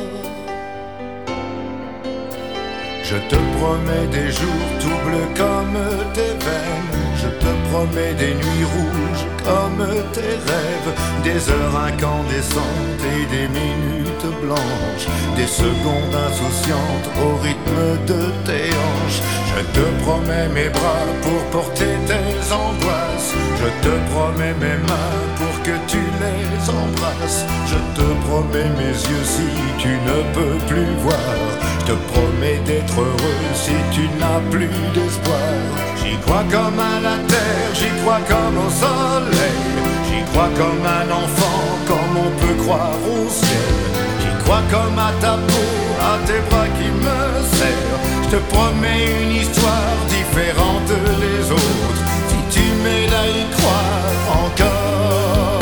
[3.04, 5.80] Je te promets des jours tout bleus comme
[6.14, 7.09] tes veines.
[7.50, 9.84] Te promets des nuits rouges comme
[10.14, 10.93] tes rêves.
[11.24, 15.08] Des heures incandescentes et des minutes blanches.
[15.36, 19.22] Des secondes insouciantes au rythme de tes hanches.
[19.50, 23.34] Je te promets mes bras pour porter tes angoisses.
[23.62, 27.45] Je te promets mes mains pour que tu les embrasses.
[27.66, 31.34] Je te promets mes yeux si tu ne peux plus voir.
[31.80, 35.99] Je te promets d'être heureux si tu n'as plus d'espoir.
[36.10, 39.60] J'y crois comme à la terre, j'y crois comme au soleil.
[40.07, 43.76] J'y crois comme un enfant, comme on peut croire au ciel.
[44.20, 45.70] J'y crois comme à ta peau,
[46.01, 47.20] à tes bras qui me
[47.57, 48.01] serrent.
[48.24, 50.91] Je te promets une histoire différente
[51.22, 52.01] des autres.
[52.30, 55.60] Si tu m'aides à y croire encore.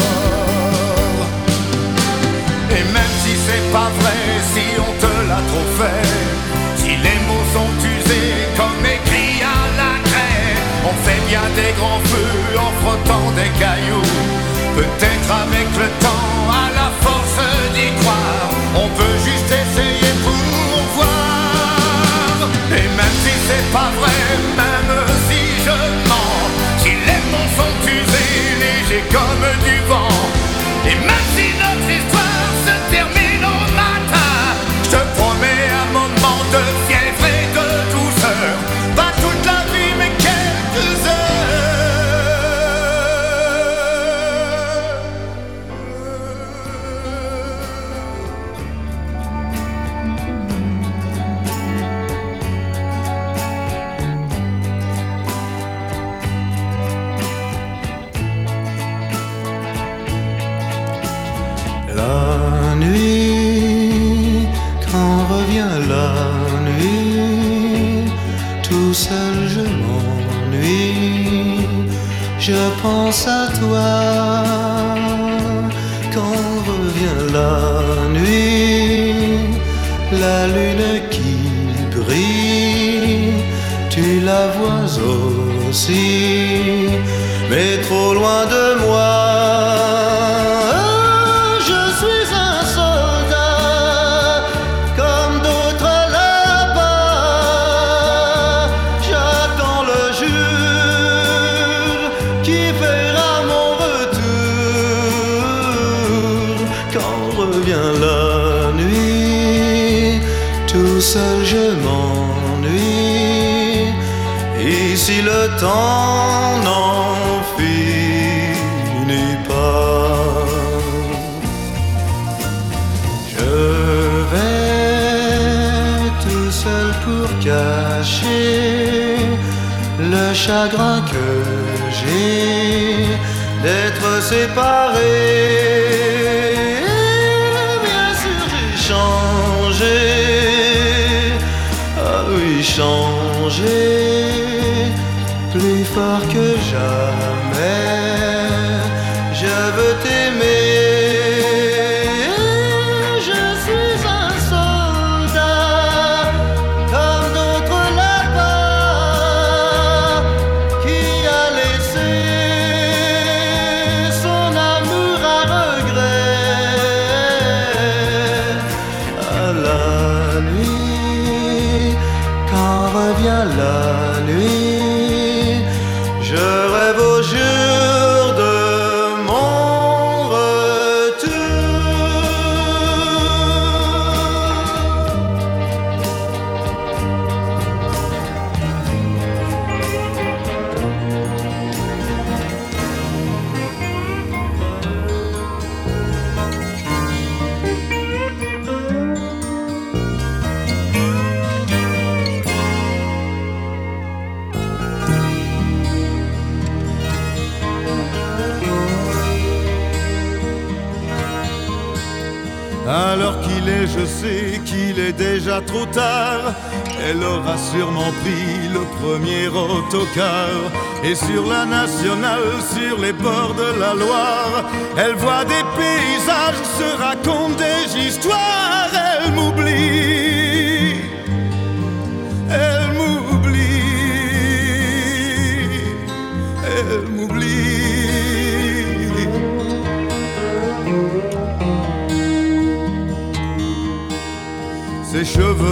[2.72, 4.20] Et même si c'est pas vrai,
[4.54, 6.08] si on te l'a trop fait,
[6.78, 7.87] si les mots sont
[10.90, 14.12] on fait bien des grands feux en frottant des cailloux.
[14.76, 16.30] Peut-être avec le temps,
[16.64, 17.40] à la force
[17.76, 18.50] d'y croire,
[18.84, 19.67] on peut juste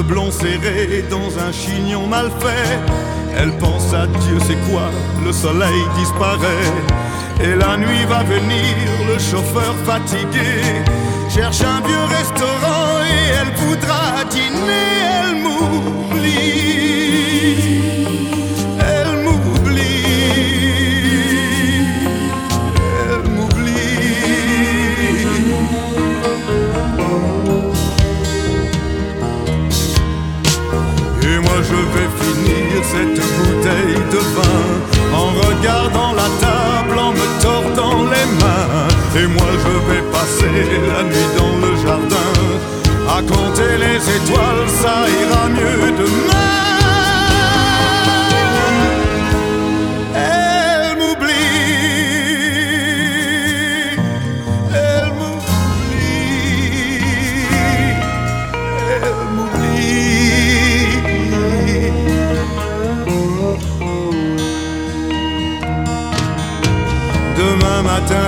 [0.03, 2.79] cheveux serrés dans un chignon mal fait.
[3.37, 4.89] Elle pense à Dieu, c'est quoi
[5.23, 6.73] Le soleil disparaît.
[7.41, 8.75] Et la nuit va venir,
[9.07, 10.83] le chauffeur fatigué
[11.29, 15.03] cherche un vieux restaurant et elle voudra dîner.
[15.21, 16.65] Elle m'oublie.
[33.65, 34.63] De vin
[35.13, 38.87] En regardant la table, en me tordant les mains.
[39.15, 40.51] Et moi je vais passer
[40.87, 42.31] la nuit dans le jardin.
[43.09, 46.74] À compter les étoiles, ça ira mieux demain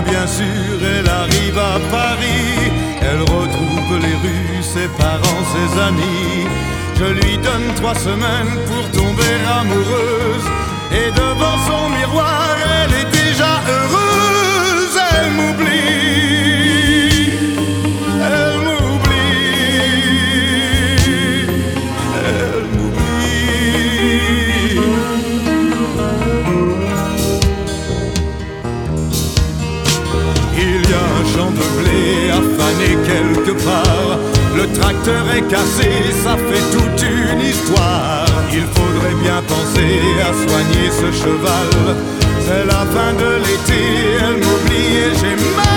[0.09, 2.71] bien sûr, elle arrive à Paris.
[3.01, 6.47] Elle retrouve les rues, ses parents, ses amis.
[6.99, 10.47] Je lui donne trois semaines pour tomber amoureuse.
[10.91, 14.99] Et devant son miroir, elle est déjà heureuse.
[15.15, 16.06] Elle m'oublie.
[35.07, 35.89] Est cassé,
[36.21, 38.25] ça fait toute une histoire.
[38.51, 41.95] Il faudrait bien penser à soigner ce cheval.
[42.41, 45.76] C'est la fin de l'été, elle m'oublie et j'ai mal.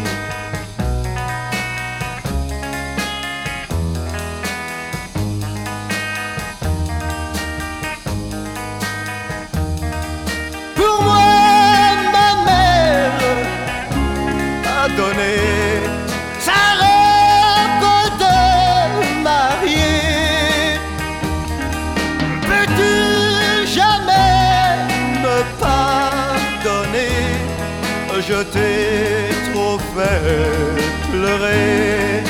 [28.41, 32.20] je t'ai trop fait pleurer.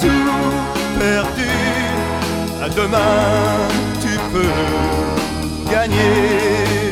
[0.00, 1.50] tout perdu.
[2.62, 3.68] À demain,
[4.00, 6.91] tu peux gagner.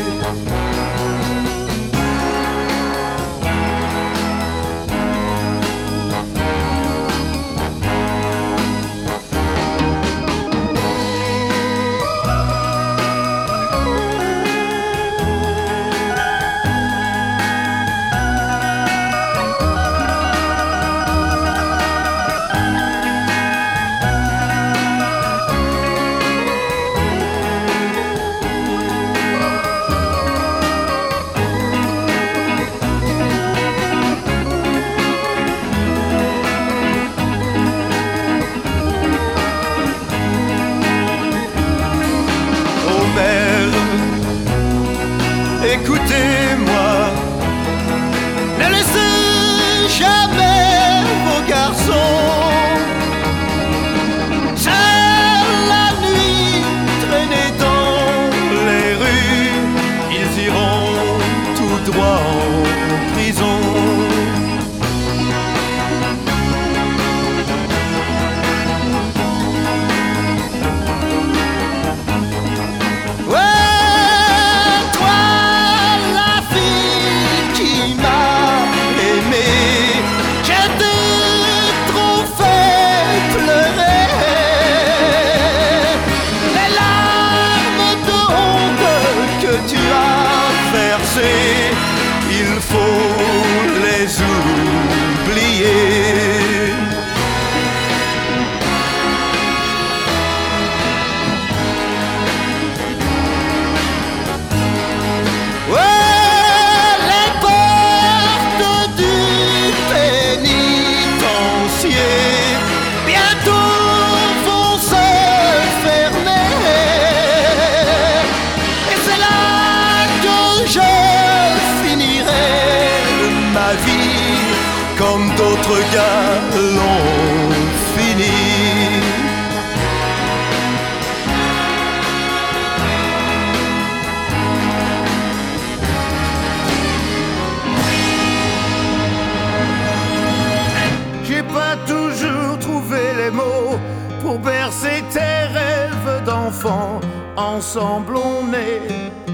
[147.61, 148.89] ensemble on est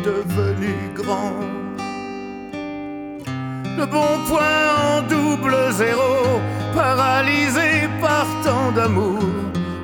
[0.04, 1.44] devenus grands.
[3.78, 6.12] Le bon point en double zéro,
[6.74, 9.22] paralysé par tant d'amour,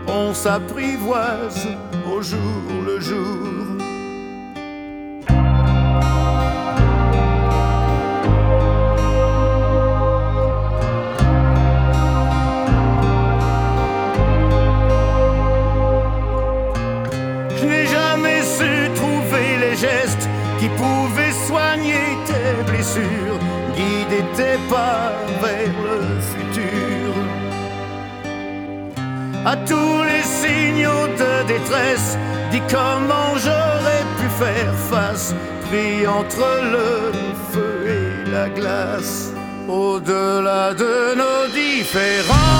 [0.08, 1.68] on s'apprivoise
[2.12, 3.41] au jour le jour.
[24.36, 25.12] tes pas
[25.42, 25.98] vers le
[26.32, 27.14] futur.
[29.44, 32.16] À tous les signaux de détresse,
[32.50, 35.34] dis comment j'aurais pu faire face,
[35.68, 37.12] pris entre le
[37.52, 39.32] feu et la glace,
[39.68, 42.52] au-delà de nos différences.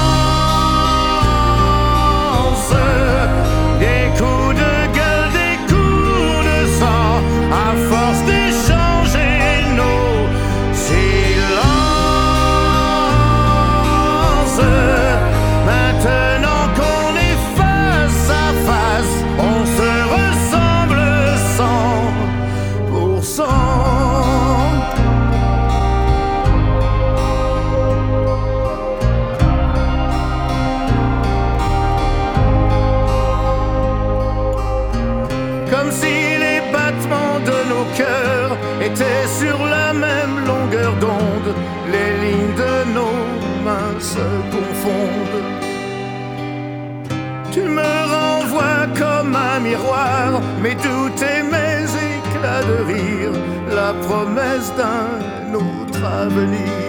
[53.93, 56.83] La promesse d'un autre avenir.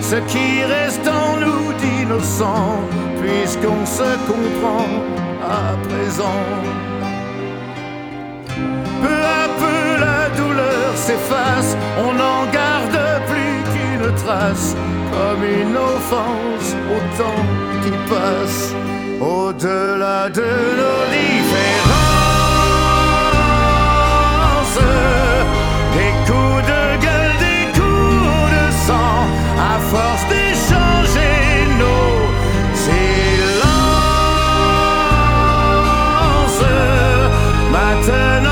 [0.00, 2.80] ce qui reste en nous d'innocent,
[3.22, 4.86] puisqu'on se comprend
[5.42, 6.81] à présent.
[11.98, 14.76] On n'en garde plus qu'une trace,
[15.10, 17.44] comme une offense au temps
[17.82, 18.74] qui passe,
[19.20, 20.42] au-delà de
[20.80, 22.02] nos différences.
[29.92, 32.14] force d'échanger nos
[32.74, 33.72] silences.
[37.70, 38.51] Maintenant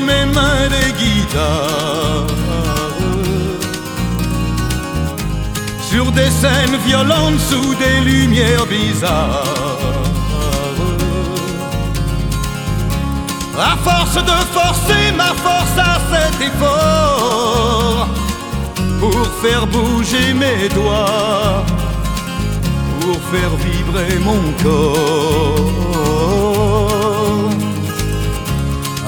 [0.00, 2.26] mes mains des guitares.
[5.90, 9.44] Sur des scènes violentes sous des lumières bizarres.
[13.58, 18.06] À force de forcer ma force à cet effort,
[19.00, 21.64] pour faire bouger mes doigts,
[23.00, 25.78] pour faire vibrer mon corps.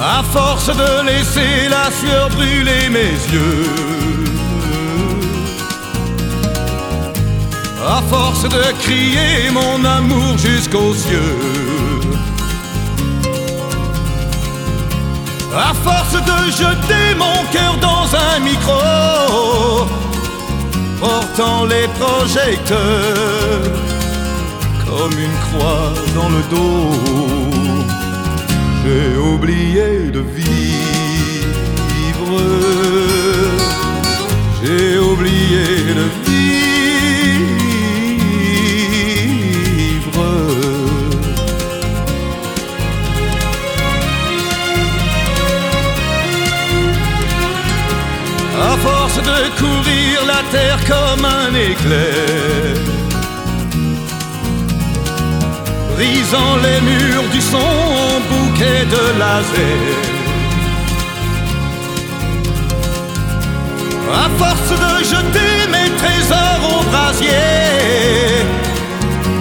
[0.02, 4.00] À force de laisser la sueur brûler mes yeux.
[7.86, 12.00] À force de crier mon amour jusqu'aux cieux
[15.54, 19.86] À force de jeter mon cœur dans un micro
[21.00, 22.78] Portant les projecteurs
[24.86, 27.29] Comme une croix dans le dos
[28.82, 30.60] j'ai oublié de vivre.
[34.62, 35.66] J'ai oublié
[35.98, 36.40] de vivre.
[48.62, 52.99] À force de courir la terre comme un éclair
[56.00, 57.72] brisant les murs du son
[58.30, 59.80] bouquet de laser.
[64.24, 67.48] À force de jeter mes trésors au brasier,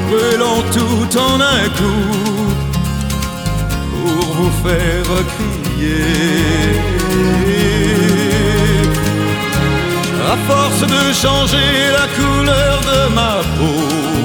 [0.09, 2.17] brûlant tout en un coup
[3.93, 6.13] pour vous faire crier.
[10.33, 14.18] À force de changer la couleur de ma peau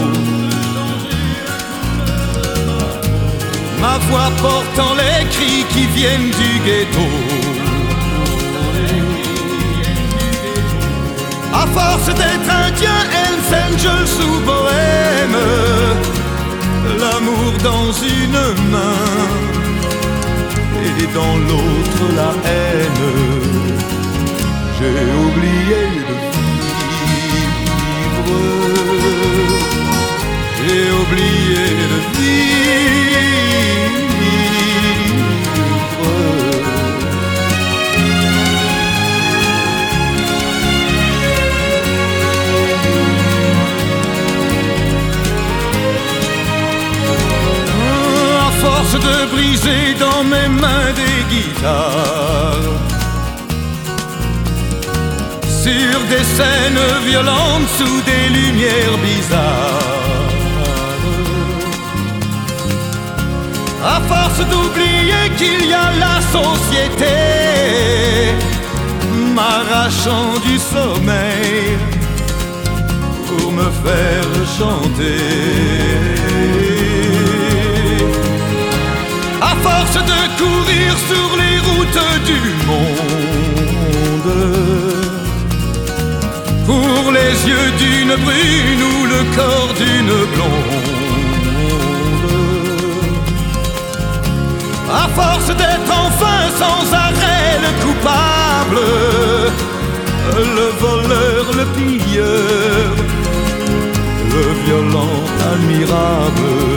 [3.85, 7.09] ma voix portant les cris qui viennent du ghetto.
[11.63, 15.41] À force d'être indien, Hells Angels ou bohème,
[17.03, 18.41] l'amour dans une
[18.75, 19.11] main
[20.87, 23.07] et dans l'autre la haine.
[24.77, 27.39] J'ai oublié de vivre.
[30.59, 33.34] J'ai oublié de vivre.
[48.99, 52.95] De briser dans mes mains des guitares.
[55.65, 60.29] sur des scènes violentes sous des lumières bizarres.
[63.95, 67.17] À force d'oublier qu'il y a la société,
[69.35, 71.79] m'arrachant du sommeil
[73.27, 76.24] pour me faire chanter.
[79.67, 84.33] Force de courir sur les routes du monde,
[86.69, 90.93] pour les yeux d'une brune ou le corps d'une blonde.
[95.03, 98.83] À force d'être enfin sans arrêt le coupable,
[100.59, 102.91] le voleur, le pilleur,
[104.35, 105.21] le violent
[105.53, 106.74] admirable,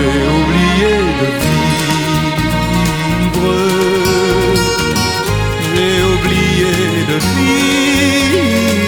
[0.00, 3.48] j'ai oublié de vivre,
[5.74, 6.74] j'ai oublié
[7.10, 8.87] de vivre,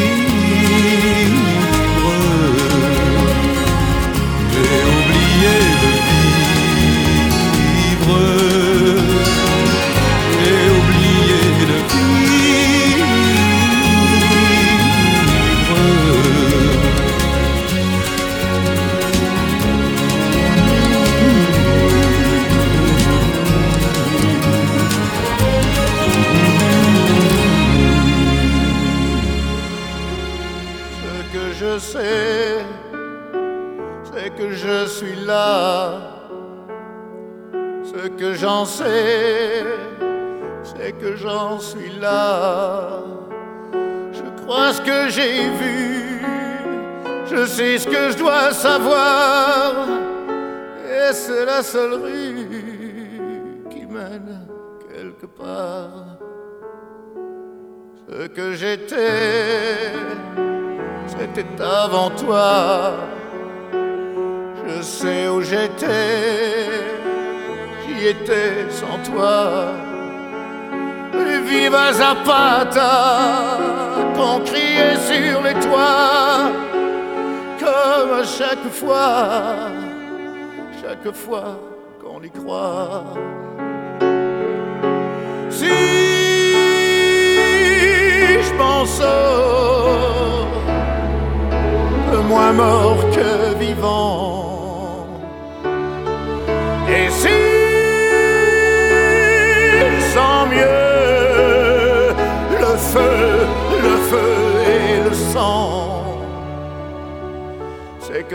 [47.60, 49.86] sais ce que je dois savoir.
[50.98, 52.48] Et c'est la seule rue
[53.70, 54.46] qui mène
[54.92, 56.06] quelque part.
[58.08, 59.92] Ce que j'étais,
[61.06, 62.94] c'était avant toi.
[64.66, 66.70] Je sais où j'étais,
[67.82, 69.74] j'y étais sans toi.
[71.50, 73.58] Viva Zapata,
[74.14, 76.52] qu'on criait sur les toits,
[78.20, 79.68] à chaque fois,
[80.82, 81.58] chaque fois
[82.00, 83.04] qu'on y croit.
[85.48, 85.68] Si
[88.46, 90.46] je m'en sors,
[92.28, 95.06] moins mort que vivant.
[96.88, 97.59] Et si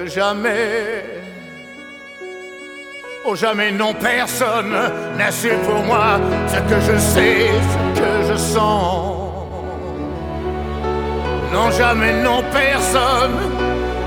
[0.07, 1.03] jamais,
[3.25, 4.75] oh jamais non personne
[5.17, 9.15] n'a su pour moi ce que je sais, ce que je sens.
[11.51, 13.35] Non, jamais, non, personne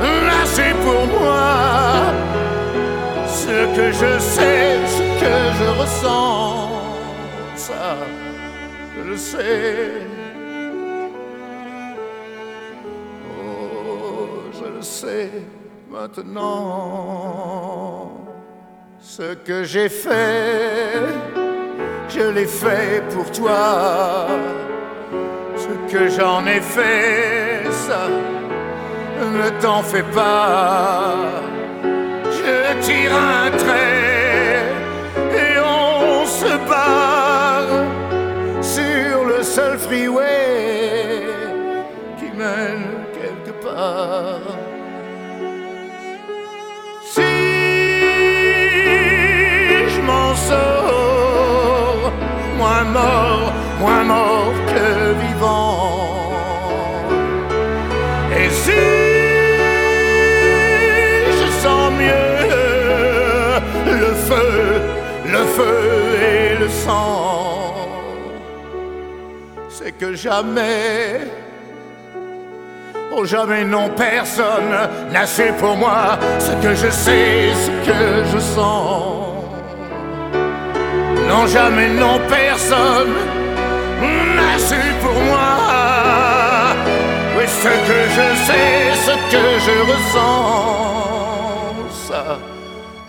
[0.00, 2.12] n'a su pour moi
[3.26, 6.70] ce que je sais, ce que je ressens.
[7.56, 7.96] Ça,
[8.96, 9.92] je le sais.
[13.40, 15.57] Oh, je le sais
[15.90, 17.48] maintenant.
[19.00, 21.02] Ce que j'ai fait,
[22.08, 24.26] je l'ai fait pour toi
[25.68, 28.08] ce que j'en ai fait, ça,
[29.20, 31.16] ne t'en fais pas.
[32.24, 34.62] Je tire un trait
[35.42, 37.84] et on se barre
[38.62, 41.24] sur le seul freeway
[42.18, 42.86] qui mène
[43.18, 44.67] quelque part.
[50.34, 52.12] Sors,
[52.56, 55.98] moins mort, moins mort que vivant.
[58.36, 58.72] Et si
[61.38, 62.38] je sens mieux
[63.86, 64.80] le feu,
[65.26, 65.78] le feu
[66.30, 67.74] et le sang,
[69.68, 71.20] c'est que jamais,
[73.12, 74.72] oh jamais non personne
[75.12, 79.27] n'a su pour moi ce que je sais, ce que je sens.
[81.28, 83.14] Non, jamais, non, personne
[84.36, 85.50] n'a su pour moi.
[87.36, 88.70] Oui, ce que je sais,
[89.06, 90.94] ce que je ressens,
[92.08, 92.24] ça,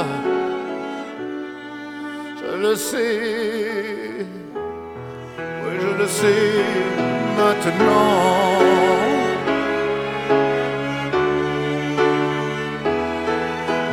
[2.40, 4.26] je le sais.
[5.64, 7.11] Oui, je le sais
[7.42, 8.22] maintenant.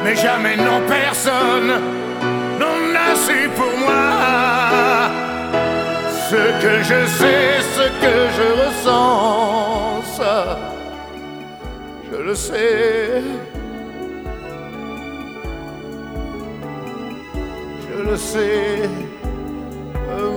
[0.04, 1.72] mais jamais non personne
[2.60, 5.10] n'en a su pour moi.
[6.30, 10.00] Ce que je sais, ce que je ressens,
[12.12, 13.24] je le sais.
[17.86, 18.90] Je le sais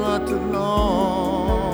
[0.04, 1.71] maintenant.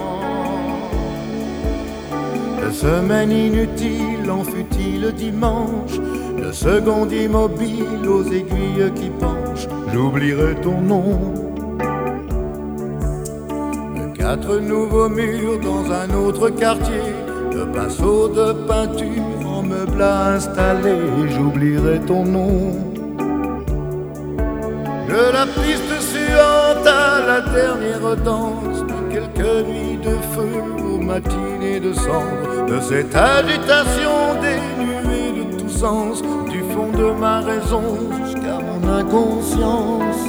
[2.68, 5.98] De semaine inutile en fut-il dimanche,
[6.36, 11.18] de seconde immobile aux aiguilles qui penchent, j'oublierai ton nom.
[13.96, 17.14] De quatre nouveaux murs dans un autre quartier,
[17.54, 20.98] de pinceaux de peinture en meubles à installer,
[21.30, 22.76] j'oublierai ton nom.
[25.08, 31.90] De la piste suante à la dernière danse, quelques nuits de feu aux matinées de
[31.90, 37.82] de cette agitation dénuée de tout sens, du fond de ma raison
[38.24, 40.22] jusqu'à mon inconscience.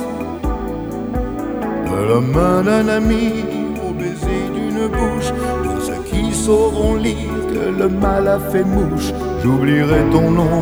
[1.86, 3.46] De la main d'un ami
[3.88, 5.32] au baiser d'une bouche,
[5.64, 9.12] pour ceux qui sauront lire que le mal a fait mouche,
[9.44, 10.62] j'oublierai ton nom.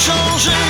[0.00, 0.69] 手心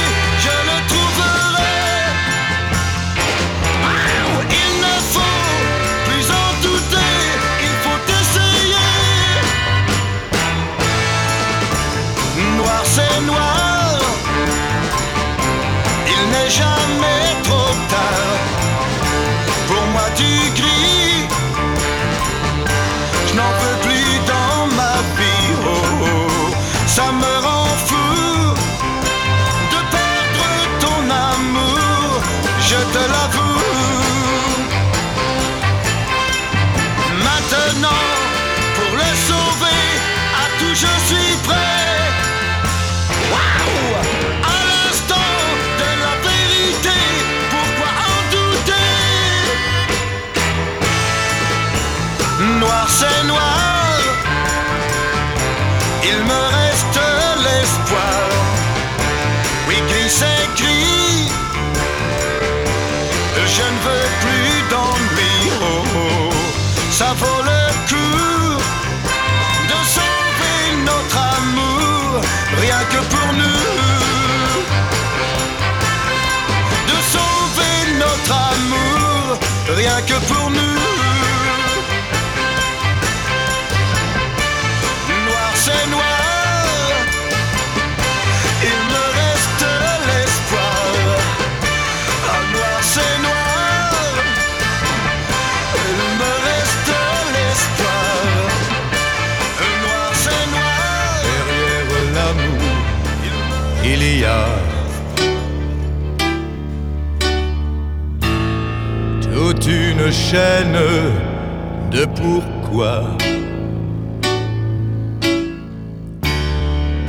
[110.33, 113.03] de pourquoi.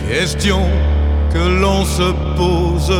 [0.09, 0.61] Question
[1.31, 2.93] que l'on se pose.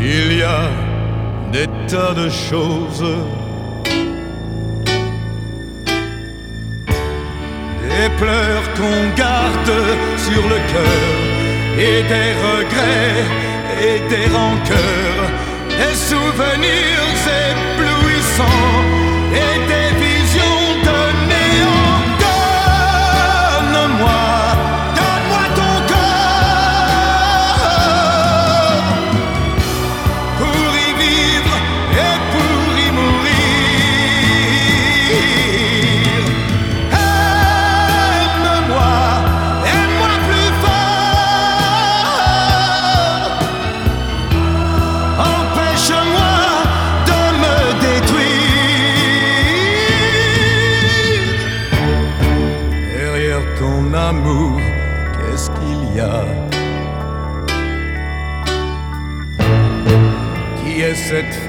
[0.00, 0.68] Il y a
[1.52, 3.04] des tas de choses.
[7.88, 9.72] Des pleurs qu'on garde
[10.16, 11.18] sur le cœur
[11.78, 13.47] et des regrets
[13.80, 15.28] et des rancœurs,
[15.68, 17.14] des souvenirs
[17.50, 18.82] éblouissants.
[19.32, 19.67] Et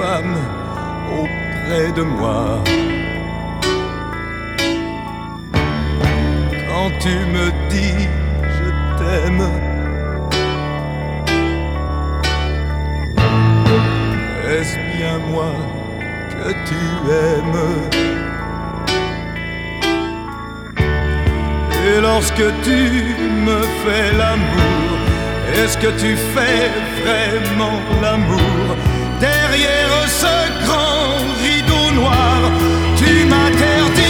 [0.01, 2.63] auprès de moi.
[6.67, 8.07] Quand tu me dis
[8.57, 9.43] je t'aime,
[14.49, 15.51] est-ce bien moi
[16.29, 16.81] que tu
[17.25, 17.63] aimes?
[21.87, 22.79] Et lorsque tu
[23.47, 24.97] me fais l'amour,
[25.55, 26.69] est-ce que tu fais
[27.01, 28.88] vraiment l'amour?
[29.19, 32.51] derrière ce grand rideau noir,
[32.97, 34.08] tu m'interdis.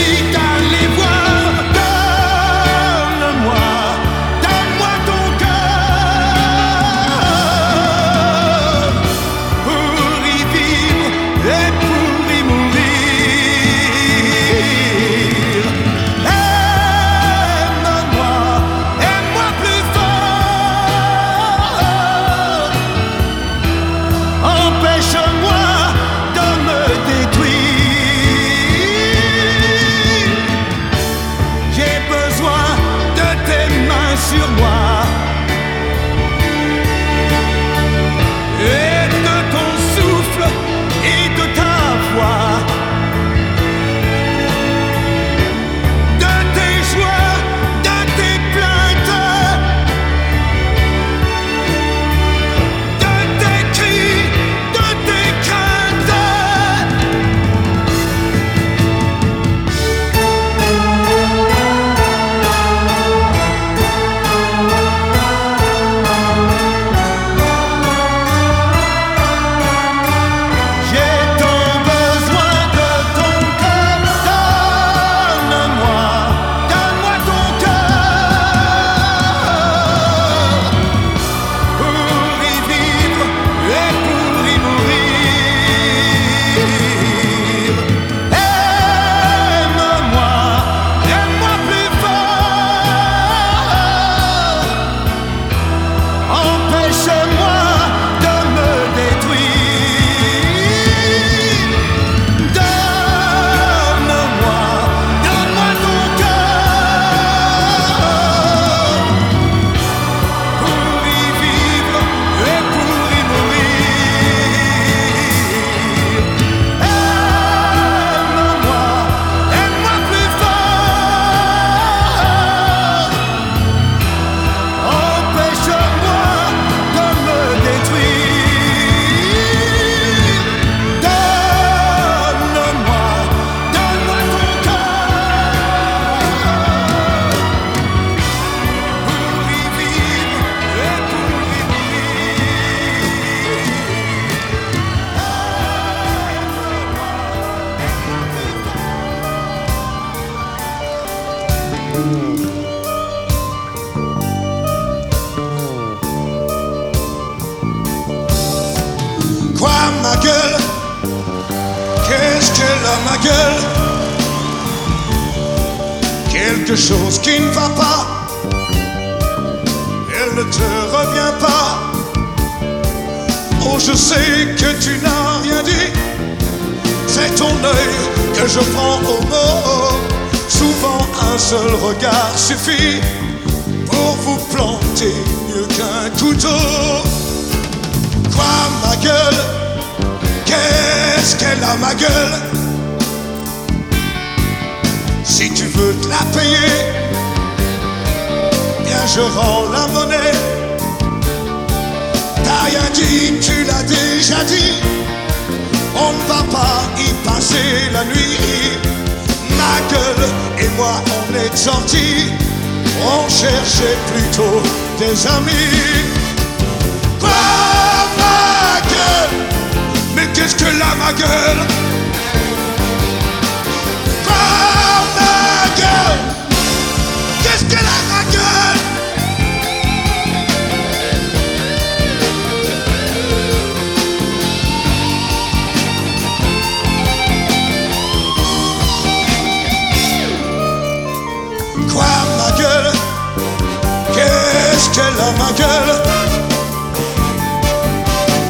[245.40, 245.92] Ma gueule.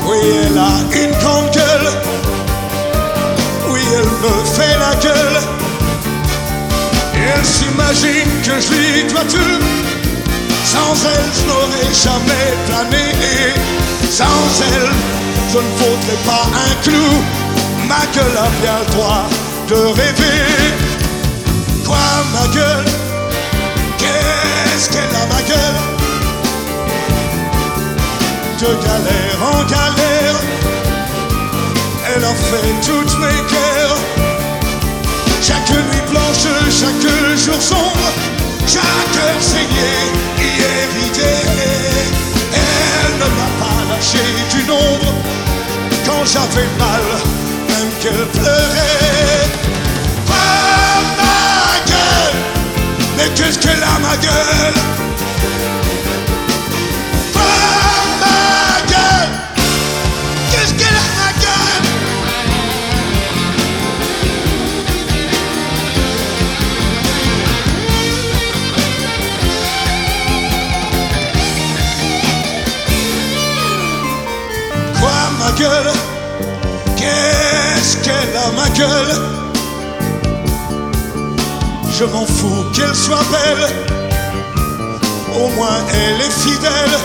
[0.06, 1.90] Oui elle a une grande gueule.
[3.70, 5.38] Oui elle me fait la gueule.
[7.14, 9.58] Et elle s'imagine que je lui dois tout
[10.72, 13.04] Sans elle je n'aurais jamais plané.
[14.10, 14.90] Sans elle
[15.52, 17.10] je ne vaudrais pas un clou.
[17.88, 19.24] Ma gueule a bien le droit
[19.68, 20.40] de rêver.
[21.84, 22.84] Quoi ma gueule?
[23.98, 25.99] Qu'est-ce qu'elle a ma gueule?
[28.60, 30.36] De galère en galère.
[32.14, 33.96] Elle a fait toutes mes guerres.
[35.40, 38.12] Chaque nuit blanche, chaque jour sombre
[38.66, 41.40] Chaque heure saignée, idée
[42.52, 44.18] Elle ne m'a pas lâché
[44.50, 45.14] du nombre.
[46.04, 47.04] Quand j'avais mal,
[47.66, 49.48] même qu'elle pleurait
[50.28, 52.40] Oh ma gueule.
[53.16, 54.80] Mais qu'est-ce qu'elle a ma gueule?
[76.96, 79.14] Qu'est-ce qu'elle a ma gueule?
[81.98, 83.68] Je m'en fous qu'elle soit belle,
[85.34, 86.98] au moins elle est fidèle.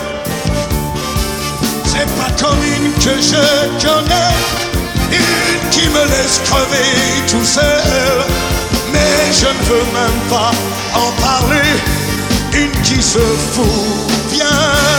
[1.85, 4.31] C'est pas comme une que je connais,
[5.11, 6.93] une qui me laisse crever
[7.29, 8.23] tout seul.
[8.93, 10.51] Mais je ne veux même pas
[10.93, 11.71] en parler,
[12.53, 13.19] une qui se
[13.51, 13.65] fout
[14.31, 14.94] bien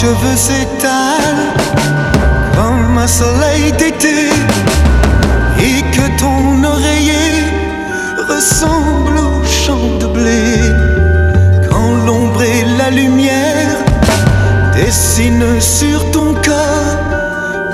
[0.00, 1.48] cheveux s'étalent
[2.54, 4.30] comme un soleil d'été
[5.58, 7.34] et que ton oreiller
[8.28, 10.44] ressemble au champ de blé.
[11.68, 13.74] Quand l'ombre et la lumière
[14.76, 16.98] dessinent sur ton corps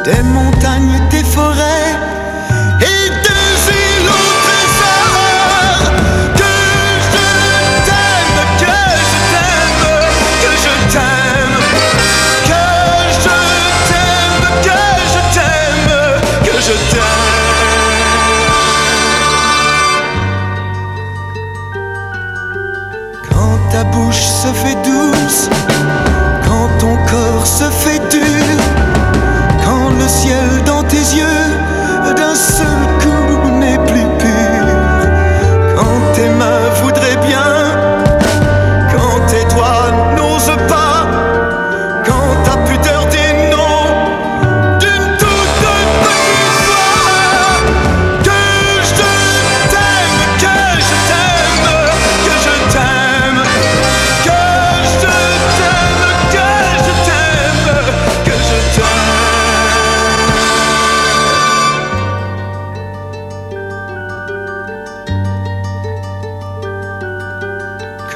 [0.05, 1.01] des montagnes,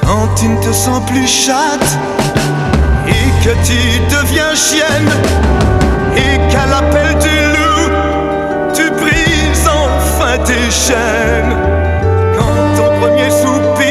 [0.09, 1.99] Quand tu ne te sens plus chatte
[3.07, 3.77] et que tu
[4.09, 5.11] deviens chienne
[6.15, 7.91] et qu'à l'appel du loup
[8.73, 11.55] tu brises enfin tes chaînes.
[12.35, 13.88] Quand ton premier soupir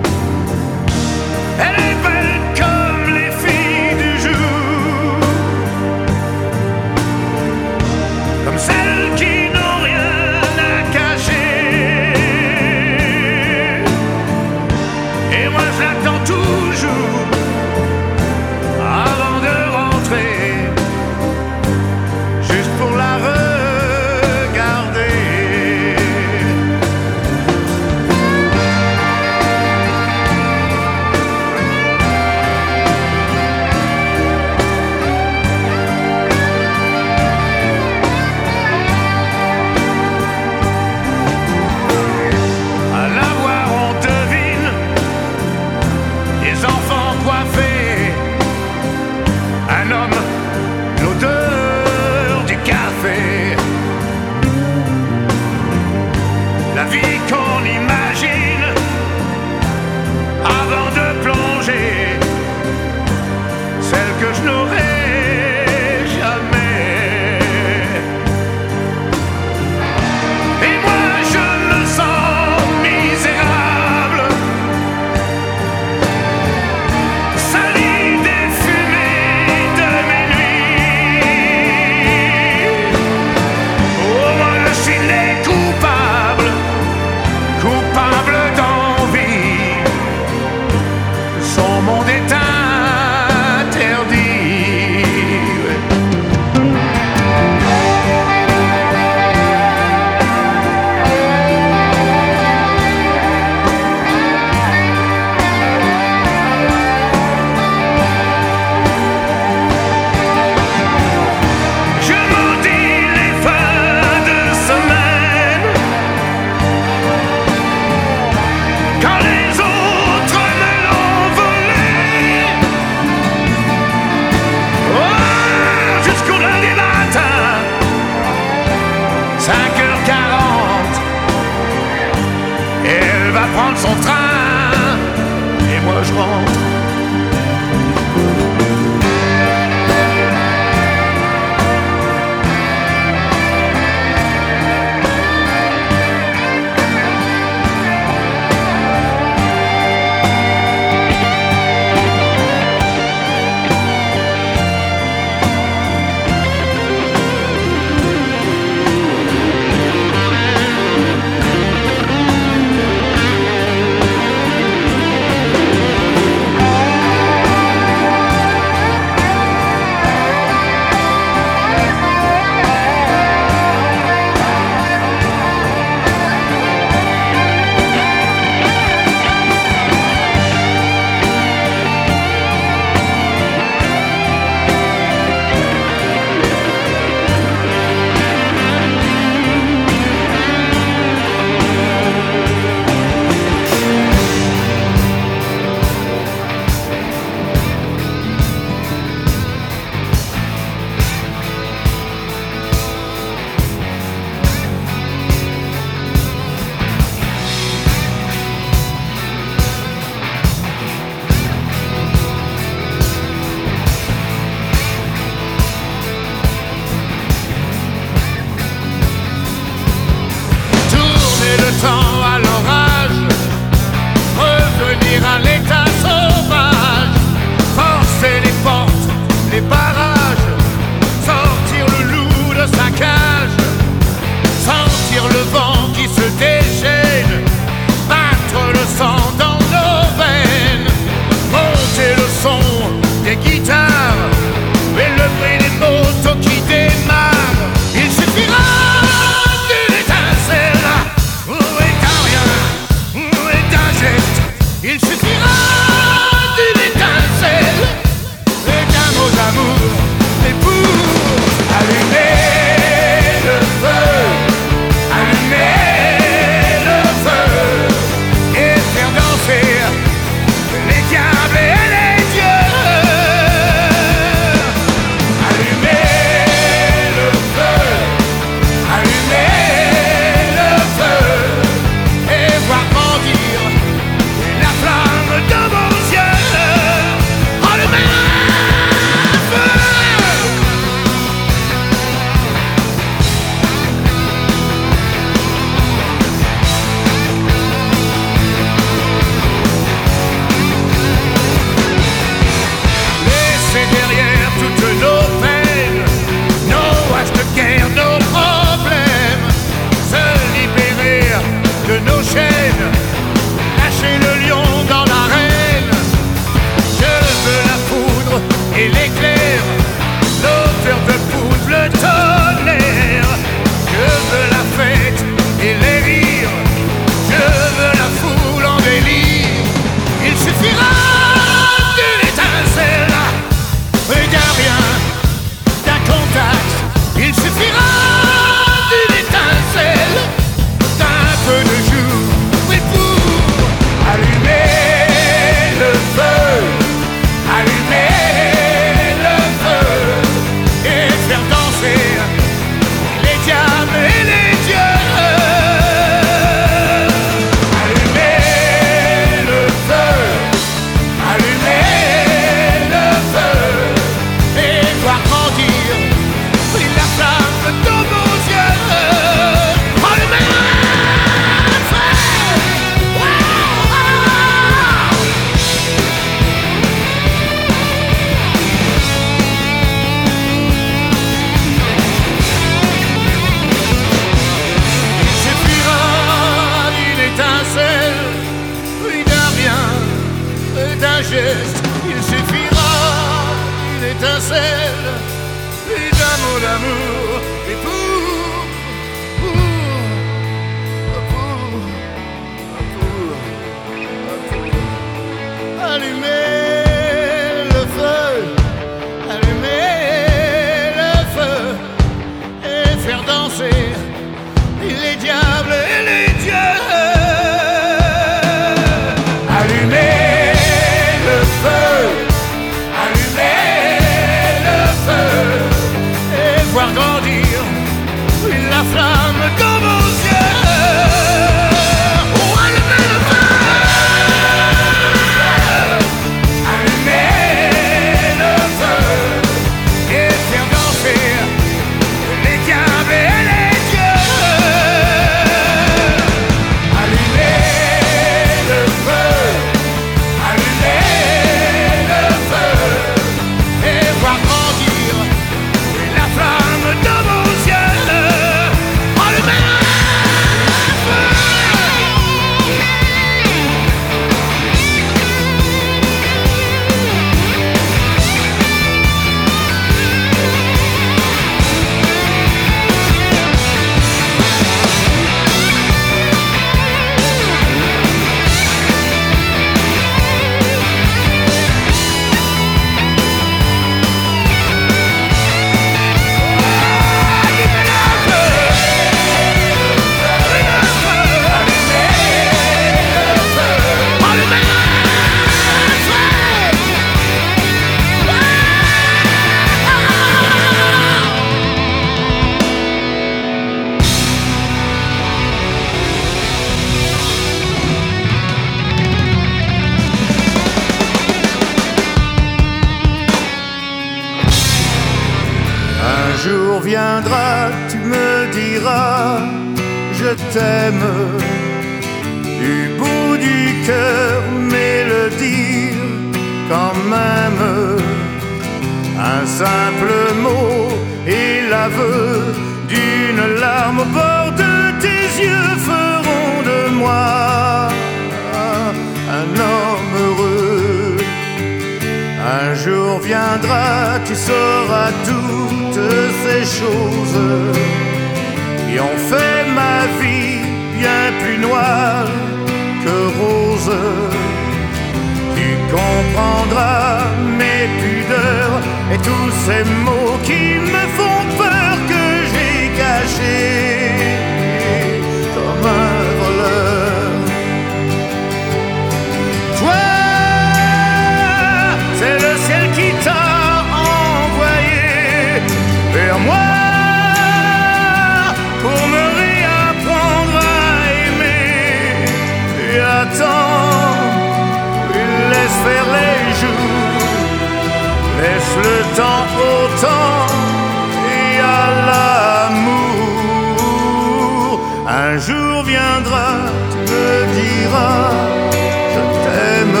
[599.14, 600.00] je t'aime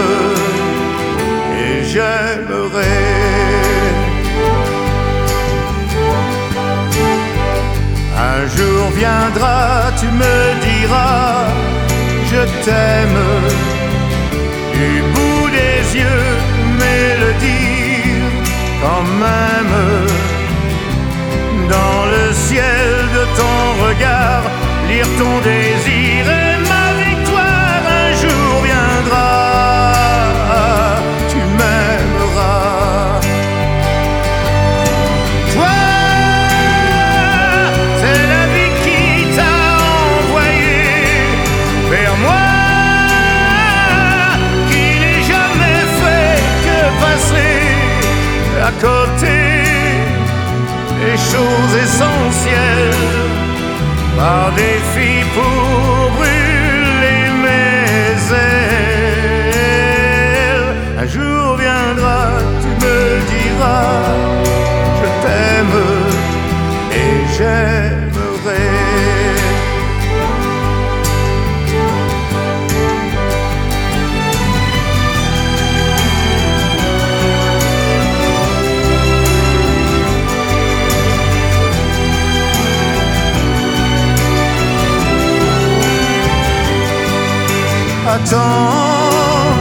[1.64, 3.00] et j'aimerai.
[8.16, 10.36] Un jour viendra, tu me
[10.66, 11.44] diras
[12.30, 13.22] je t'aime
[14.72, 16.30] du bout des yeux,
[16.78, 18.34] mais le dire
[18.82, 19.76] quand même
[21.68, 22.86] dans le ciel
[23.16, 24.42] de ton regard,
[24.88, 26.24] lire ton désir.
[26.30, 26.53] Et
[51.00, 53.00] les choses essentielles
[54.16, 58.64] par défi pour brûler mes ailes.
[60.98, 62.20] Un jour viendra,
[62.62, 63.00] tu me
[63.32, 64.02] diras,
[65.00, 65.78] je t'aime
[66.92, 67.73] et j'aime.
[88.14, 89.54] attends.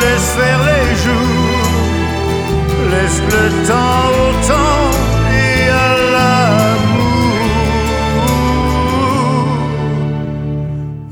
[0.00, 1.66] Laisse faire les jours,
[2.92, 4.88] laisse le temps au temps
[5.44, 7.08] et à l'amour.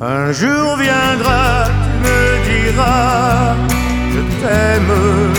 [0.00, 1.46] Un jour viendra,
[1.82, 3.54] tu me diras,
[4.12, 5.37] je t'aime.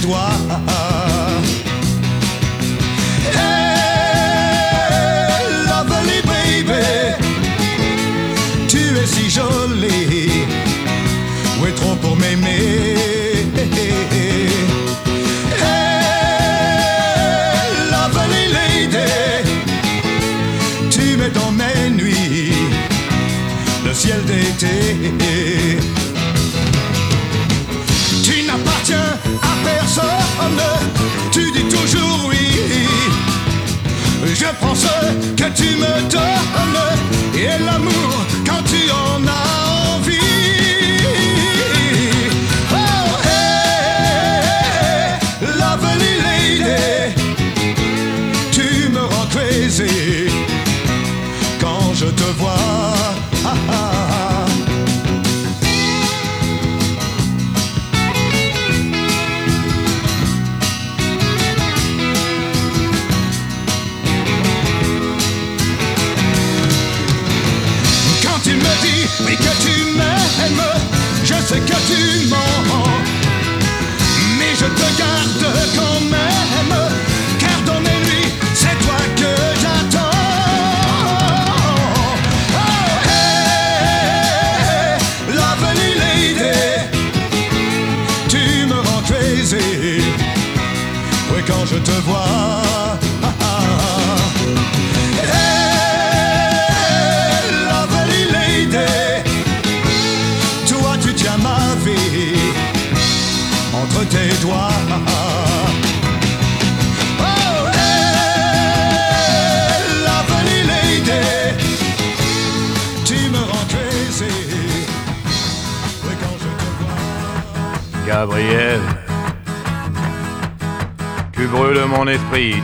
[0.00, 0.38] Doigts.
[3.32, 4.56] Hey,
[5.68, 6.84] lovely baby.
[8.68, 10.46] Tu es si jolie,
[11.66, 12.96] est trop pour m'aimer?
[15.56, 16.08] Hey,
[17.90, 19.10] lovely lady,
[20.90, 22.54] tu mets dans mes nuits
[23.84, 24.76] le ciel d'été.
[34.60, 34.88] Je prends ce
[35.36, 36.20] que tu me donnes
[37.34, 39.59] et l'amour quand tu en as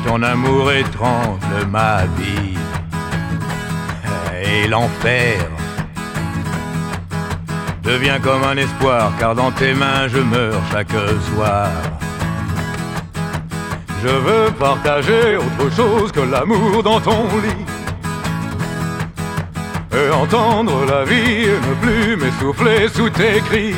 [0.05, 2.57] ton amour étrangle ma vie.
[4.45, 5.41] Et l'enfer
[7.83, 10.97] devient comme un espoir, car dans tes mains je meurs chaque
[11.35, 11.69] soir.
[14.03, 17.67] Je veux partager autre chose que l'amour dans ton lit.
[19.93, 23.75] Et entendre la vie ne plus m'essouffler sous tes cris.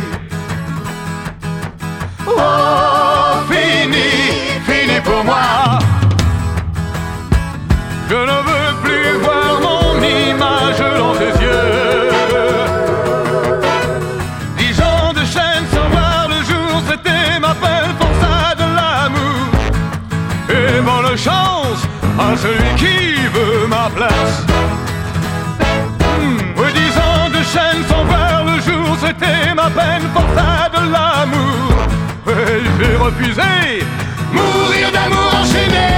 [22.19, 24.45] À celui qui veut ma place.
[26.57, 30.93] Oui, dix ans de chaîne sans voir le jour, c'était ma peine pour ça de
[30.93, 31.73] l'amour.
[32.29, 33.85] Et j'ai refusé
[34.33, 35.91] mourir d'amour enchaîné.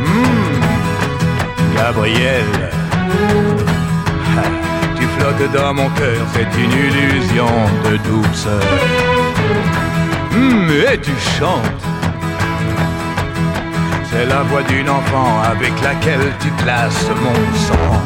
[0.00, 2.44] Hmm, Gabriel,
[4.96, 7.46] tu flottes dans mon cœur, c'est une illusion
[7.84, 8.62] de douceur.
[10.32, 11.93] Hmm, et tu chantes.
[14.16, 17.34] C'est la voix d'une enfant avec laquelle tu classes mon
[17.66, 18.00] sang.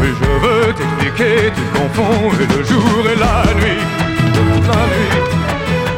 [0.00, 3.82] Oui, je veux t'expliquer, tu confonds et le jour et la nuit.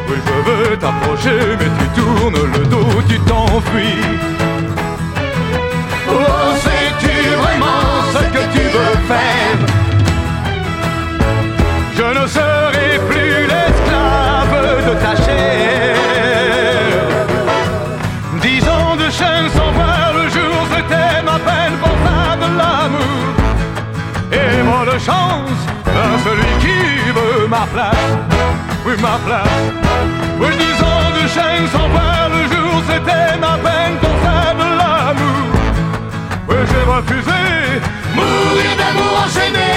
[0.09, 4.01] Oui, je veux t'approcher, mais tu tournes le dos, tu t'enfuis.
[6.09, 9.59] Oh, sais-tu vraiment ce que tu veux faire?
[11.97, 14.55] Je ne serai plus l'esclave
[14.87, 15.80] de ta chair.
[25.05, 28.07] Chance à celui qui veut ma place.
[28.85, 29.57] Oui, ma place.
[30.39, 34.69] Oui, dix ans de chaîne sans voir le jour, c'était ma peine pour faire de
[34.79, 35.47] l'amour.
[36.49, 37.41] Oui, j'ai refusé
[38.15, 39.71] mourir d'amour enchaîné.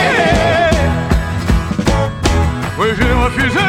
[2.78, 3.68] Oui, j'ai refusé